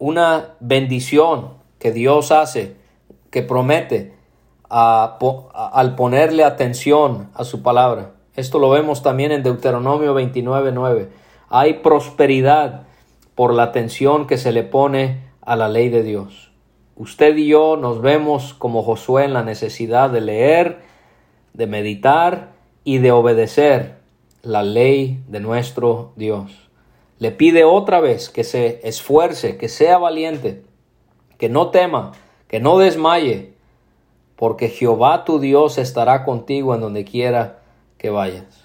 una 0.00 0.54
bendición 0.60 1.50
que 1.78 1.92
Dios 1.92 2.32
hace, 2.32 2.74
que 3.30 3.42
promete 3.42 4.14
al 4.68 5.94
ponerle 5.94 6.42
atención 6.42 7.28
a 7.34 7.44
su 7.44 7.62
palabra. 7.62 8.14
Esto 8.34 8.58
lo 8.58 8.70
vemos 8.70 9.02
también 9.02 9.30
en 9.30 9.42
Deuteronomio 9.42 10.14
29.9. 10.14 11.08
Hay 11.50 11.74
prosperidad 11.74 12.84
por 13.34 13.52
la 13.52 13.64
atención 13.64 14.26
que 14.26 14.38
se 14.38 14.52
le 14.52 14.62
pone 14.62 15.20
a 15.42 15.54
la 15.54 15.68
ley 15.68 15.90
de 15.90 16.02
Dios. 16.02 16.50
Usted 16.96 17.36
y 17.36 17.48
yo 17.48 17.76
nos 17.76 18.00
vemos 18.00 18.54
como 18.54 18.82
Josué 18.82 19.24
en 19.24 19.34
la 19.34 19.42
necesidad 19.42 20.08
de 20.08 20.22
leer, 20.22 20.80
de 21.52 21.66
meditar 21.66 22.52
y 22.84 22.98
de 22.98 23.12
obedecer 23.12 23.96
la 24.42 24.62
ley 24.62 25.22
de 25.28 25.40
nuestro 25.40 26.12
Dios. 26.16 26.69
Le 27.20 27.30
pide 27.30 27.64
otra 27.64 28.00
vez 28.00 28.30
que 28.30 28.42
se 28.42 28.80
esfuerce, 28.82 29.56
que 29.58 29.68
sea 29.68 29.98
valiente, 29.98 30.64
que 31.38 31.48
no 31.48 31.70
tema, 31.70 32.12
que 32.48 32.60
no 32.60 32.78
desmaye, 32.78 33.54
porque 34.36 34.70
Jehová 34.70 35.24
tu 35.24 35.38
Dios 35.38 35.76
estará 35.78 36.24
contigo 36.24 36.74
en 36.74 36.80
donde 36.80 37.04
quiera 37.04 37.60
que 37.98 38.10
vayas. 38.10 38.64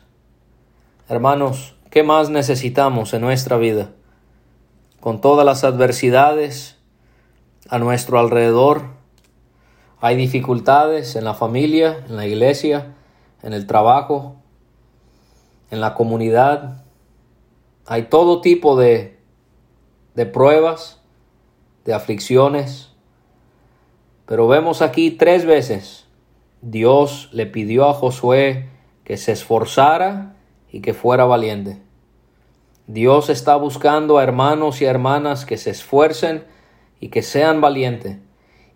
Hermanos, 1.10 1.76
¿qué 1.92 2.02
más 2.02 2.30
necesitamos 2.30 3.14
en 3.14 3.22
nuestra 3.22 3.58
vida? 3.58 3.92
Con 5.02 5.20
todas 5.20 5.46
las 5.46 5.66
adversidades, 5.66 6.78
a 7.70 7.78
nuestro 7.78 8.20
alrededor. 8.20 8.84
Hay 10.00 10.16
dificultades 10.16 11.18
en 11.18 11.26
la 11.26 11.34
familia, 11.34 12.06
en 12.08 12.16
la 12.16 12.26
iglesia, 12.26 12.96
en 13.44 13.52
el 13.52 13.68
trabajo, 13.68 14.38
en 15.72 15.82
la 15.82 15.94
comunidad. 15.94 16.85
Hay 17.86 18.04
todo 18.04 18.42
tipo 18.42 18.76
de, 18.76 19.20
de 20.16 20.26
pruebas, 20.26 21.02
de 21.86 21.94
aflicciones. 21.94 22.92
Pero 24.26 24.48
vemos 24.48 24.82
aquí 24.82 25.12
tres 25.12 25.46
veces 25.46 26.06
Dios 26.62 27.30
le 27.32 27.46
pidió 27.46 27.88
a 27.88 27.94
Josué 27.94 28.70
que 29.04 29.18
se 29.18 29.34
esforzara 29.34 30.36
y 30.72 30.82
que 30.82 30.96
fuera 30.96 31.26
valiente. 31.26 31.80
Dios 32.88 33.30
está 33.30 33.56
buscando 33.56 34.18
a 34.18 34.24
hermanos 34.24 34.82
y 34.82 34.86
hermanas 34.86 35.46
que 35.46 35.58
se 35.58 35.70
esfuercen 35.70 36.44
y 37.00 37.10
que 37.10 37.22
sean 37.22 37.62
valientes 37.62 38.18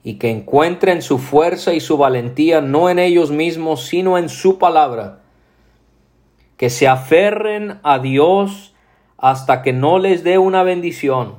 y 0.03 0.15
que 0.15 0.29
encuentren 0.29 1.01
su 1.01 1.17
fuerza 1.17 1.73
y 1.73 1.79
su 1.79 1.97
valentía 1.97 2.61
no 2.61 2.89
en 2.89 2.99
ellos 2.99 3.31
mismos, 3.31 3.85
sino 3.85 4.17
en 4.17 4.29
su 4.29 4.59
palabra. 4.59 5.21
Que 6.57 6.69
se 6.69 6.87
aferren 6.87 7.79
a 7.83 7.99
Dios 7.99 8.68
hasta 9.21 9.61
que 9.61 9.73
no 9.73 9.99
les 9.99 10.23
dé 10.23 10.37
una 10.37 10.63
bendición. 10.63 11.35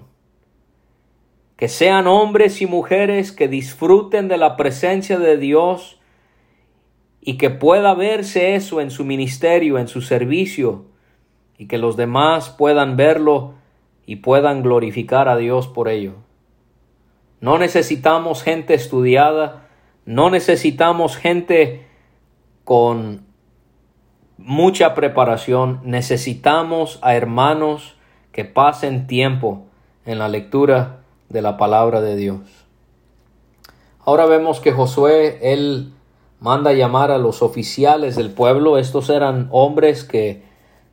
Que 1.56 1.68
sean 1.68 2.06
hombres 2.06 2.62
y 2.62 2.66
mujeres 2.66 3.32
que 3.32 3.48
disfruten 3.48 4.28
de 4.28 4.36
la 4.36 4.56
presencia 4.56 5.18
de 5.18 5.36
Dios 5.36 5.98
y 7.20 7.36
que 7.36 7.50
pueda 7.50 7.94
verse 7.94 8.54
eso 8.54 8.80
en 8.80 8.90
su 8.90 9.04
ministerio, 9.04 9.78
en 9.78 9.88
su 9.88 10.00
servicio, 10.00 10.86
y 11.58 11.66
que 11.66 11.78
los 11.78 11.96
demás 11.96 12.50
puedan 12.50 12.96
verlo 12.96 13.54
y 14.06 14.16
puedan 14.16 14.62
glorificar 14.62 15.28
a 15.28 15.36
Dios 15.36 15.68
por 15.68 15.88
ello. 15.88 16.14
No 17.40 17.58
necesitamos 17.58 18.42
gente 18.42 18.74
estudiada, 18.74 19.68
no 20.04 20.30
necesitamos 20.30 21.16
gente 21.16 21.86
con 22.64 23.29
mucha 24.42 24.94
preparación, 24.94 25.80
necesitamos 25.84 26.98
a 27.02 27.14
hermanos 27.14 27.94
que 28.32 28.44
pasen 28.44 29.06
tiempo 29.06 29.62
en 30.06 30.18
la 30.18 30.28
lectura 30.28 31.00
de 31.28 31.42
la 31.42 31.56
palabra 31.56 32.00
de 32.00 32.16
Dios. 32.16 32.40
Ahora 34.04 34.26
vemos 34.26 34.60
que 34.60 34.72
Josué, 34.72 35.38
él 35.52 35.92
manda 36.40 36.72
llamar 36.72 37.10
a 37.10 37.18
los 37.18 37.42
oficiales 37.42 38.16
del 38.16 38.30
pueblo, 38.30 38.78
estos 38.78 39.10
eran 39.10 39.48
hombres 39.50 40.04
que 40.04 40.42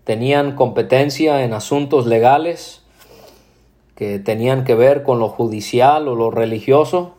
tenían 0.04 0.56
competencia 0.56 1.44
en 1.44 1.54
asuntos 1.54 2.06
legales, 2.06 2.84
que 3.96 4.20
tenían 4.20 4.64
que 4.64 4.76
ver 4.76 5.04
con 5.04 5.20
lo 5.20 5.30
judicial 5.30 6.08
o 6.08 6.16
lo 6.16 6.32
religioso. 6.32 7.16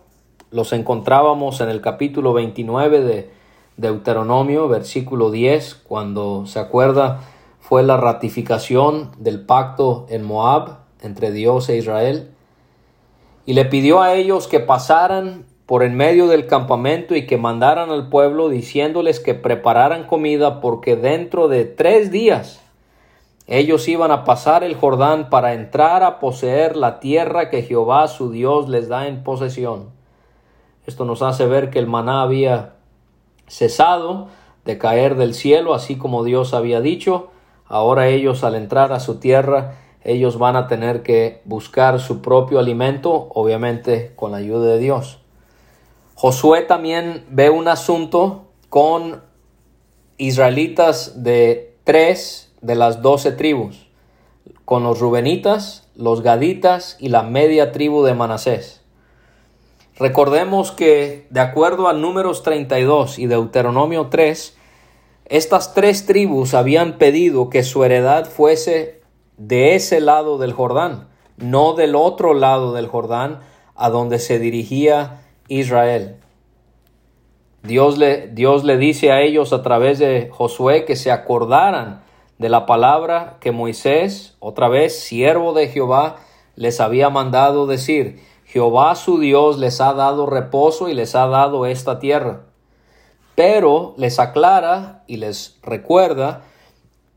Los 0.50 0.72
encontrábamos 0.72 1.60
en 1.60 1.70
el 1.70 1.80
capítulo 1.80 2.32
29 2.32 3.00
de 3.00 3.37
Deuteronomio, 3.78 4.66
versículo 4.66 5.30
10, 5.30 5.76
cuando 5.76 6.46
se 6.46 6.58
acuerda 6.58 7.20
fue 7.60 7.84
la 7.84 7.96
ratificación 7.96 9.12
del 9.18 9.46
pacto 9.46 10.04
en 10.08 10.24
Moab 10.24 10.78
entre 11.00 11.30
Dios 11.30 11.68
e 11.68 11.76
Israel. 11.76 12.30
y 13.46 13.54
le 13.54 13.64
pidió 13.64 14.02
a 14.02 14.12
ellos 14.12 14.46
que 14.46 14.60
pasaran 14.60 15.46
por 15.64 15.82
en 15.82 15.94
medio 15.94 16.26
del 16.26 16.46
campamento 16.46 17.14
y 17.14 17.24
que 17.26 17.38
mandaran 17.38 17.90
al 17.90 18.08
pueblo 18.10 18.48
diciéndoles 18.50 19.20
que 19.20 19.34
prepararan 19.34 20.04
comida 20.06 20.60
porque 20.60 20.96
dentro 20.96 21.48
de 21.48 21.64
tres 21.64 22.10
días 22.10 22.60
ellos 23.46 23.88
iban 23.88 24.10
a 24.10 24.24
pasar 24.24 24.64
el 24.64 24.74
Jordán 24.74 25.30
para 25.30 25.54
entrar 25.54 26.02
a 26.02 26.18
poseer 26.18 26.76
la 26.76 27.00
tierra 27.00 27.48
que 27.48 27.62
Jehová 27.62 28.08
su 28.08 28.30
Dios 28.30 28.68
les 28.68 28.88
da 28.88 29.06
en 29.06 29.22
posesión. 29.22 29.90
Esto 30.86 31.04
nos 31.04 31.22
hace 31.22 31.46
ver 31.46 31.70
que 31.70 31.78
el 31.78 31.86
maná 31.86 32.22
había 32.22 32.77
cesado 33.48 34.28
de 34.64 34.78
caer 34.78 35.16
del 35.16 35.34
cielo, 35.34 35.74
así 35.74 35.96
como 35.96 36.24
Dios 36.24 36.54
había 36.54 36.80
dicho. 36.80 37.28
Ahora 37.66 38.08
ellos 38.08 38.44
al 38.44 38.54
entrar 38.54 38.92
a 38.92 39.00
su 39.00 39.18
tierra 39.18 39.74
ellos 40.08 40.38
van 40.38 40.56
a 40.56 40.68
tener 40.68 41.02
que 41.02 41.42
buscar 41.44 42.00
su 42.00 42.22
propio 42.22 42.58
alimento, 42.58 43.28
obviamente 43.34 44.12
con 44.16 44.32
la 44.32 44.38
ayuda 44.38 44.66
de 44.66 44.78
Dios. 44.78 45.18
Josué 46.14 46.62
también 46.62 47.26
ve 47.28 47.50
un 47.50 47.68
asunto 47.68 48.46
con 48.70 49.22
israelitas 50.16 51.22
de 51.22 51.76
tres 51.84 52.52
de 52.60 52.74
las 52.74 53.02
doce 53.02 53.32
tribus, 53.32 53.86
con 54.64 54.82
los 54.82 54.98
rubenitas, 54.98 55.88
los 55.94 56.22
gaditas 56.22 56.96
y 56.98 57.08
la 57.08 57.22
media 57.22 57.70
tribu 57.72 58.02
de 58.02 58.14
Manasés. 58.14 58.77
Recordemos 59.98 60.70
que, 60.70 61.26
de 61.30 61.40
acuerdo 61.40 61.88
a 61.88 61.92
Números 61.92 62.44
32 62.44 63.18
y 63.18 63.26
Deuteronomio 63.26 64.06
3, 64.06 64.56
estas 65.24 65.74
tres 65.74 66.06
tribus 66.06 66.54
habían 66.54 66.98
pedido 66.98 67.50
que 67.50 67.64
su 67.64 67.82
heredad 67.82 68.26
fuese 68.26 69.02
de 69.36 69.74
ese 69.74 70.00
lado 70.00 70.38
del 70.38 70.52
Jordán, 70.52 71.08
no 71.36 71.74
del 71.74 71.96
otro 71.96 72.32
lado 72.32 72.72
del 72.72 72.86
Jordán 72.86 73.40
a 73.74 73.90
donde 73.90 74.20
se 74.20 74.38
dirigía 74.38 75.22
Israel. 75.48 76.16
Dios 77.64 77.98
le, 77.98 78.28
Dios 78.28 78.62
le 78.62 78.76
dice 78.76 79.10
a 79.10 79.20
ellos 79.20 79.52
a 79.52 79.62
través 79.62 79.98
de 79.98 80.28
Josué 80.30 80.84
que 80.84 80.94
se 80.94 81.10
acordaran 81.10 82.02
de 82.38 82.48
la 82.48 82.66
palabra 82.66 83.36
que 83.40 83.50
Moisés, 83.50 84.36
otra 84.38 84.68
vez 84.68 85.00
siervo 85.00 85.54
de 85.54 85.66
Jehová, 85.66 86.16
les 86.54 86.80
había 86.80 87.10
mandado 87.10 87.66
decir, 87.66 88.20
Jehová 88.48 88.94
su 88.94 89.18
Dios 89.18 89.58
les 89.58 89.78
ha 89.82 89.92
dado 89.92 90.24
reposo 90.24 90.88
y 90.88 90.94
les 90.94 91.14
ha 91.14 91.26
dado 91.26 91.66
esta 91.66 91.98
tierra. 91.98 92.46
Pero 93.34 93.92
les 93.98 94.18
aclara 94.18 95.04
y 95.06 95.18
les 95.18 95.58
recuerda 95.62 96.44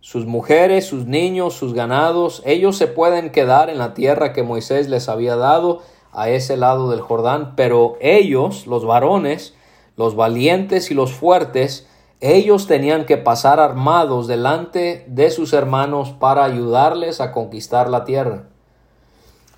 sus 0.02 0.26
mujeres, 0.26 0.86
sus 0.86 1.06
niños, 1.06 1.54
sus 1.54 1.74
ganados, 1.74 2.42
ellos 2.46 2.76
se 2.76 2.88
pueden 2.88 3.30
quedar 3.30 3.70
en 3.70 3.78
la 3.78 3.94
tierra 3.94 4.34
que 4.34 4.44
Moisés 4.44 4.90
les 4.90 5.08
había 5.08 5.38
dado 5.38 5.80
a 6.12 6.30
ese 6.30 6.58
lado 6.58 6.90
del 6.92 7.00
Jordán, 7.00 7.54
pero 7.56 7.96
ellos, 8.02 8.68
los 8.68 8.84
varones, 8.84 9.56
los 9.96 10.18
valientes 10.18 10.92
y 10.92 10.96
los 10.96 11.14
fuertes, 11.14 11.88
ellos 12.20 12.68
tenían 12.68 13.06
que 13.06 13.16
pasar 13.16 13.62
armados 13.62 14.28
delante 14.28 15.06
de 15.08 15.30
sus 15.30 15.54
hermanos 15.54 16.10
para 16.12 16.44
ayudarles 16.44 17.22
a 17.22 17.32
conquistar 17.32 17.90
la 17.90 18.04
tierra. 18.04 18.51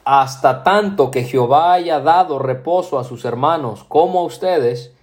Hasta 0.05 0.63
tanto 0.63 1.11
que 1.11 1.23
Jehová 1.23 1.73
haya 1.73 1.99
dado 1.99 2.39
reposo 2.39 2.99
a 2.99 3.03
sus 3.03 3.25
hermanos 3.25 3.83
como 3.83 4.19
a 4.19 4.23
ustedes, 4.23 4.93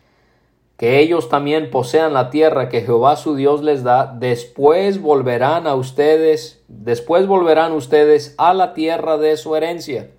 que 0.76 0.98
ellos 0.98 1.28
también 1.28 1.70
posean 1.70 2.14
la 2.14 2.30
tierra 2.30 2.70
que 2.70 2.80
Jehová 2.80 3.16
su 3.16 3.34
Dios 3.34 3.62
les 3.62 3.82
da, 3.82 4.06
después 4.06 5.02
volverán 5.02 5.66
a 5.66 5.74
ustedes, 5.74 6.62
después 6.68 7.26
volverán 7.26 7.72
ustedes 7.72 8.34
a 8.38 8.54
la 8.54 8.72
tierra 8.72 9.18
de 9.18 9.36
su 9.36 9.54
herencia, 9.56 10.10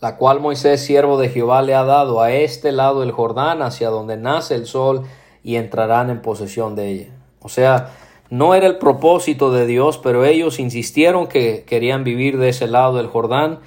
la 0.00 0.16
cual 0.16 0.40
Moisés, 0.40 0.84
siervo 0.84 1.18
de 1.18 1.28
Jehová, 1.28 1.62
le 1.62 1.76
ha 1.76 1.84
dado 1.84 2.20
a 2.20 2.32
este 2.32 2.72
lado 2.72 3.00
del 3.00 3.12
Jordán, 3.12 3.62
hacia 3.62 3.90
donde 3.90 4.16
nace 4.16 4.56
el 4.56 4.66
sol, 4.66 5.04
y 5.44 5.54
entrarán 5.54 6.10
en 6.10 6.20
posesión 6.20 6.74
de 6.74 6.88
ella. 6.88 7.08
O 7.40 7.48
sea, 7.48 7.90
no 8.30 8.54
era 8.54 8.66
el 8.66 8.78
propósito 8.78 9.50
de 9.50 9.66
Dios, 9.66 9.98
pero 9.98 10.24
ellos 10.24 10.58
insistieron 10.58 11.26
que 11.26 11.64
querían 11.66 12.04
vivir 12.04 12.38
de 12.38 12.50
ese 12.50 12.66
lado 12.66 12.96
del 12.96 13.06
Jordán, 13.06 13.60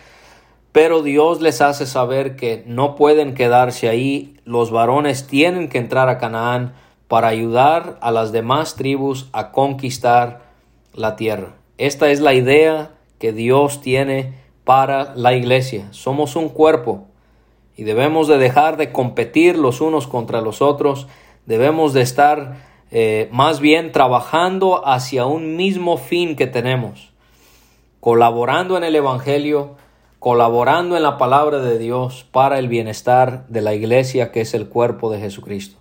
pero 0.71 1.01
Dios 1.01 1.41
les 1.41 1.61
hace 1.61 1.85
saber 1.85 2.35
que 2.35 2.63
no 2.65 2.95
pueden 2.95 3.33
quedarse 3.33 3.89
ahí, 3.89 4.37
los 4.45 4.71
varones 4.71 5.27
tienen 5.27 5.67
que 5.67 5.79
entrar 5.79 6.09
a 6.09 6.17
Canaán 6.17 6.73
para 7.07 7.27
ayudar 7.27 7.97
a 8.01 8.11
las 8.11 8.31
demás 8.31 8.75
tribus 8.75 9.27
a 9.33 9.51
conquistar 9.51 10.43
la 10.93 11.15
tierra. 11.17 11.55
Esta 11.77 12.09
es 12.09 12.21
la 12.21 12.33
idea 12.33 12.91
que 13.19 13.33
Dios 13.33 13.81
tiene 13.81 14.33
para 14.63 15.13
la 15.15 15.33
iglesia. 15.33 15.87
Somos 15.91 16.35
un 16.35 16.47
cuerpo 16.47 17.07
y 17.75 17.83
debemos 17.83 18.27
de 18.27 18.37
dejar 18.37 18.77
de 18.77 18.91
competir 18.91 19.57
los 19.57 19.81
unos 19.81 20.07
contra 20.07 20.41
los 20.41 20.61
otros, 20.61 21.07
debemos 21.45 21.93
de 21.93 22.01
estar 22.01 22.70
eh, 22.91 23.29
más 23.31 23.61
bien 23.61 23.91
trabajando 23.91 24.85
hacia 24.87 25.25
un 25.25 25.55
mismo 25.55 25.97
fin 25.97 26.35
que 26.35 26.47
tenemos, 26.47 27.11
colaborando 27.99 28.77
en 28.77 28.83
el 28.83 28.95
Evangelio, 28.95 29.75
colaborando 30.19 30.97
en 30.97 31.03
la 31.03 31.17
palabra 31.17 31.59
de 31.59 31.79
Dios 31.79 32.27
para 32.31 32.59
el 32.59 32.67
bienestar 32.67 33.47
de 33.47 33.61
la 33.61 33.73
iglesia 33.73 34.31
que 34.31 34.41
es 34.41 34.53
el 34.53 34.67
cuerpo 34.67 35.09
de 35.09 35.19
Jesucristo. 35.19 35.79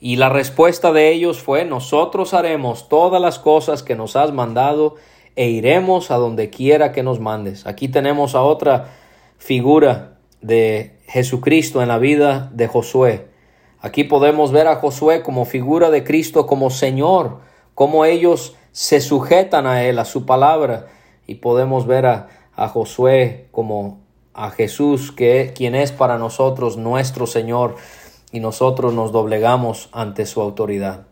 Y 0.00 0.16
la 0.16 0.28
respuesta 0.28 0.92
de 0.92 1.10
ellos 1.10 1.40
fue, 1.40 1.64
nosotros 1.64 2.34
haremos 2.34 2.88
todas 2.88 3.20
las 3.20 3.38
cosas 3.38 3.82
que 3.82 3.96
nos 3.96 4.14
has 4.14 4.32
mandado 4.32 4.94
e 5.34 5.48
iremos 5.48 6.10
a 6.10 6.16
donde 6.16 6.50
quiera 6.50 6.92
que 6.92 7.02
nos 7.02 7.20
mandes. 7.20 7.66
Aquí 7.66 7.88
tenemos 7.88 8.34
a 8.34 8.42
otra 8.42 8.92
figura 9.38 10.18
de 10.40 10.98
Jesucristo 11.06 11.82
en 11.82 11.88
la 11.88 11.98
vida 11.98 12.50
de 12.52 12.68
Josué. 12.68 13.27
Aquí 13.80 14.04
podemos 14.04 14.50
ver 14.50 14.66
a 14.66 14.76
Josué 14.76 15.22
como 15.22 15.44
figura 15.44 15.90
de 15.90 16.02
Cristo, 16.02 16.46
como 16.46 16.70
Señor, 16.70 17.38
como 17.74 18.04
ellos 18.04 18.56
se 18.72 19.00
sujetan 19.00 19.66
a 19.66 19.84
Él, 19.84 19.98
a 19.98 20.04
su 20.04 20.26
palabra, 20.26 20.86
y 21.26 21.36
podemos 21.36 21.86
ver 21.86 22.06
a, 22.06 22.28
a 22.56 22.68
Josué 22.68 23.48
como 23.52 24.00
a 24.34 24.50
Jesús, 24.50 25.12
que 25.12 25.52
quien 25.54 25.74
es 25.74 25.92
para 25.92 26.18
nosotros 26.18 26.76
nuestro 26.76 27.26
Señor, 27.26 27.76
y 28.32 28.40
nosotros 28.40 28.92
nos 28.92 29.12
doblegamos 29.12 29.88
ante 29.92 30.26
su 30.26 30.40
autoridad. 30.40 31.06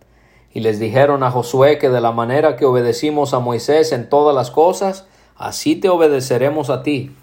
Y 0.52 0.61
les 0.61 0.79
dijeron 0.79 1.22
a 1.22 1.31
Josué 1.31 1.79
que 1.79 1.88
de 1.88 2.00
la 2.00 2.12
manera 2.12 2.57
que 2.57 2.64
obedecimos 2.64 3.35
a 3.35 3.38
Moisés 3.38 3.92
en 3.92 4.09
todas 4.09 4.35
las 4.35 4.50
cosas, 4.50 5.07
así 5.37 5.76
te 5.76 5.88
obedeceremos 5.88 6.70
a 6.70 6.83
ti. 6.83 7.14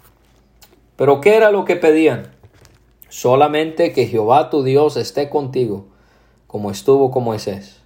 Pero 0.96 1.20
¿qué 1.20 1.36
era 1.36 1.50
lo 1.50 1.64
que 1.64 1.76
pedían? 1.76 2.33
Solamente 3.14 3.92
que 3.92 4.06
Jehová 4.06 4.50
tu 4.50 4.62
Dios 4.62 4.96
esté 4.96 5.30
contigo, 5.30 5.86
como 6.46 6.70
estuvo 6.70 7.10
con 7.10 7.24
Moisés. 7.24 7.82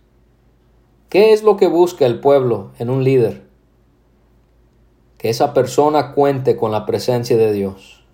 ¿Qué 1.08 1.32
es 1.32 1.42
lo 1.42 1.56
que 1.56 1.66
busca 1.66 2.06
el 2.06 2.20
pueblo 2.20 2.72
en 2.78 2.90
un 2.90 3.04
líder? 3.04 3.48
que 5.18 5.28
esa 5.28 5.52
persona 5.52 6.12
cuente 6.12 6.56
con 6.56 6.70
la 6.70 6.86
presencia 6.86 7.36
de 7.36 7.52
Dios. 7.52 8.04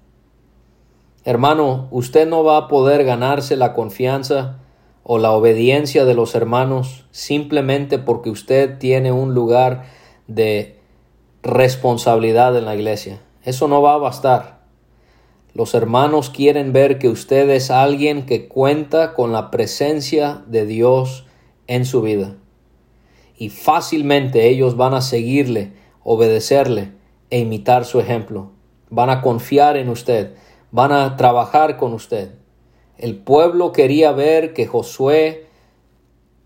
Hermano, 1.22 1.86
usted 1.90 2.26
no 2.26 2.42
va 2.42 2.56
a 2.56 2.68
poder 2.68 3.04
ganarse 3.04 3.56
la 3.56 3.74
confianza 3.74 4.58
o 5.02 5.18
la 5.18 5.32
obediencia 5.32 6.06
de 6.06 6.14
los 6.14 6.34
hermanos 6.34 7.04
simplemente 7.10 7.98
porque 7.98 8.30
usted 8.30 8.78
tiene 8.78 9.12
un 9.12 9.34
lugar 9.34 9.84
de 10.26 10.80
responsabilidad 11.42 12.56
en 12.56 12.64
la 12.64 12.74
iglesia. 12.74 13.20
Eso 13.42 13.68
no 13.68 13.82
va 13.82 13.94
a 13.94 13.98
bastar. 13.98 14.53
Los 15.54 15.74
hermanos 15.74 16.30
quieren 16.30 16.72
ver 16.72 16.98
que 16.98 17.08
usted 17.08 17.48
es 17.50 17.70
alguien 17.70 18.26
que 18.26 18.48
cuenta 18.48 19.14
con 19.14 19.32
la 19.32 19.50
presencia 19.50 20.42
de 20.46 20.66
Dios 20.66 21.26
en 21.68 21.84
su 21.84 22.02
vida. 22.02 22.36
Y 23.36 23.50
fácilmente 23.50 24.48
ellos 24.48 24.76
van 24.76 24.94
a 24.94 25.00
seguirle 25.00 25.72
obedecerle 26.04 26.92
e 27.30 27.40
imitar 27.40 27.84
su 27.84 27.98
ejemplo. 27.98 28.52
Van 28.90 29.10
a 29.10 29.22
confiar 29.22 29.76
en 29.76 29.88
usted, 29.88 30.34
van 30.70 30.92
a 30.92 31.16
trabajar 31.16 31.78
con 31.78 31.94
usted. 31.94 32.34
El 32.96 33.16
pueblo 33.16 33.72
quería 33.72 34.12
ver 34.12 34.52
que 34.52 34.66
Josué 34.66 35.46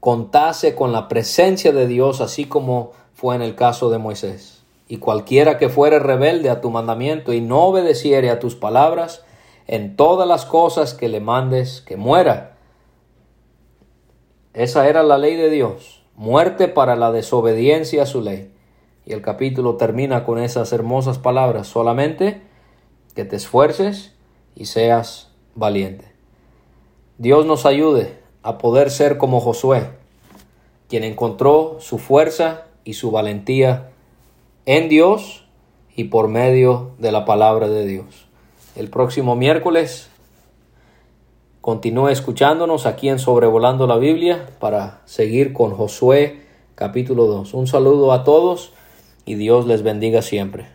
contase 0.01 0.75
con 0.75 0.93
la 0.93 1.09
presencia 1.09 1.73
de 1.73 1.87
Dios, 1.87 2.21
así 2.21 2.47
como 2.47 2.93
fue 3.13 3.35
en 3.35 3.43
el 3.43 3.55
caso 3.55 3.91
de 3.91 3.99
Moisés. 3.99 4.58
Y 4.89 4.99
cualquiera 4.99 5.59
que 5.59 5.69
fuere 5.69 5.99
rebelde 5.99 6.51
a 6.51 6.61
tu 6.61 6.71
mandamiento 6.71 7.33
y 7.33 7.41
no 7.41 7.65
obedeciere 7.65 8.31
a 8.31 8.39
tus 8.39 8.55
palabras, 8.55 9.25
en 9.67 9.97
todas 9.97 10.27
las 10.27 10.47
cosas 10.47 10.95
que 10.95 11.09
le 11.09 11.21
mandes, 11.21 11.83
que 11.83 11.97
muera. 11.97 12.57
Esa 14.55 14.89
era 14.89 15.03
la 15.03 15.19
ley 15.19 15.37
de 15.37 15.51
Dios, 15.51 16.03
muerte 16.17 16.69
para 16.69 16.97
la 16.97 17.13
desobediencia 17.13 18.05
a 18.05 18.07
su 18.07 18.23
ley. 18.23 18.51
Y 19.05 19.13
el 19.13 19.23
capítulo 19.23 19.77
termina 19.77 20.25
con 20.25 20.39
esas 20.39 20.73
hermosas 20.73 21.19
palabras, 21.19 21.67
solamente 21.67 22.41
que 23.15 23.25
te 23.25 23.37
esfuerces 23.37 24.15
y 24.55 24.65
seas 24.65 25.31
valiente. 25.55 26.07
Dios 27.19 27.47
nos 27.47 27.67
ayude 27.67 28.19
a 28.43 28.59
poder 28.59 28.91
ser 28.91 29.19
como 29.19 29.41
Josué, 29.41 29.91
quien 30.89 31.05
encontró 31.05 31.77
su 31.81 31.99
fuerza 31.99 32.67
y 32.85 32.95
su 32.95 33.11
valentía 33.11 33.91
en 34.69 34.91
Dios 34.91 35.45
y 35.97 36.05
por 36.05 36.29
medio 36.29 36.91
de 36.99 37.11
la 37.11 37.25
palabra 37.25 37.69
de 37.69 37.87
Dios. 37.87 38.27
el 38.77 38.91
próximo 38.91 39.35
miércoles 39.35 40.11
continúe 41.63 42.09
escuchándonos 42.09 42.85
aquí 42.85 43.09
en 43.09 43.19
Sobrevolando 43.19 43.87
la 43.87 43.97
Biblia 43.97 44.47
para 44.61 45.01
seguir 45.07 45.55
con 45.55 45.71
Josué 45.71 46.43
capítulo 46.75 47.25
2. 47.25 47.55
Un 47.55 47.67
saludo 47.67 48.13
a 48.13 48.25
todos 48.25 48.75
y 49.25 49.37
Dios 49.37 49.67
les 49.67 49.83
bendiga 49.83 50.21
siempre. 50.21 50.67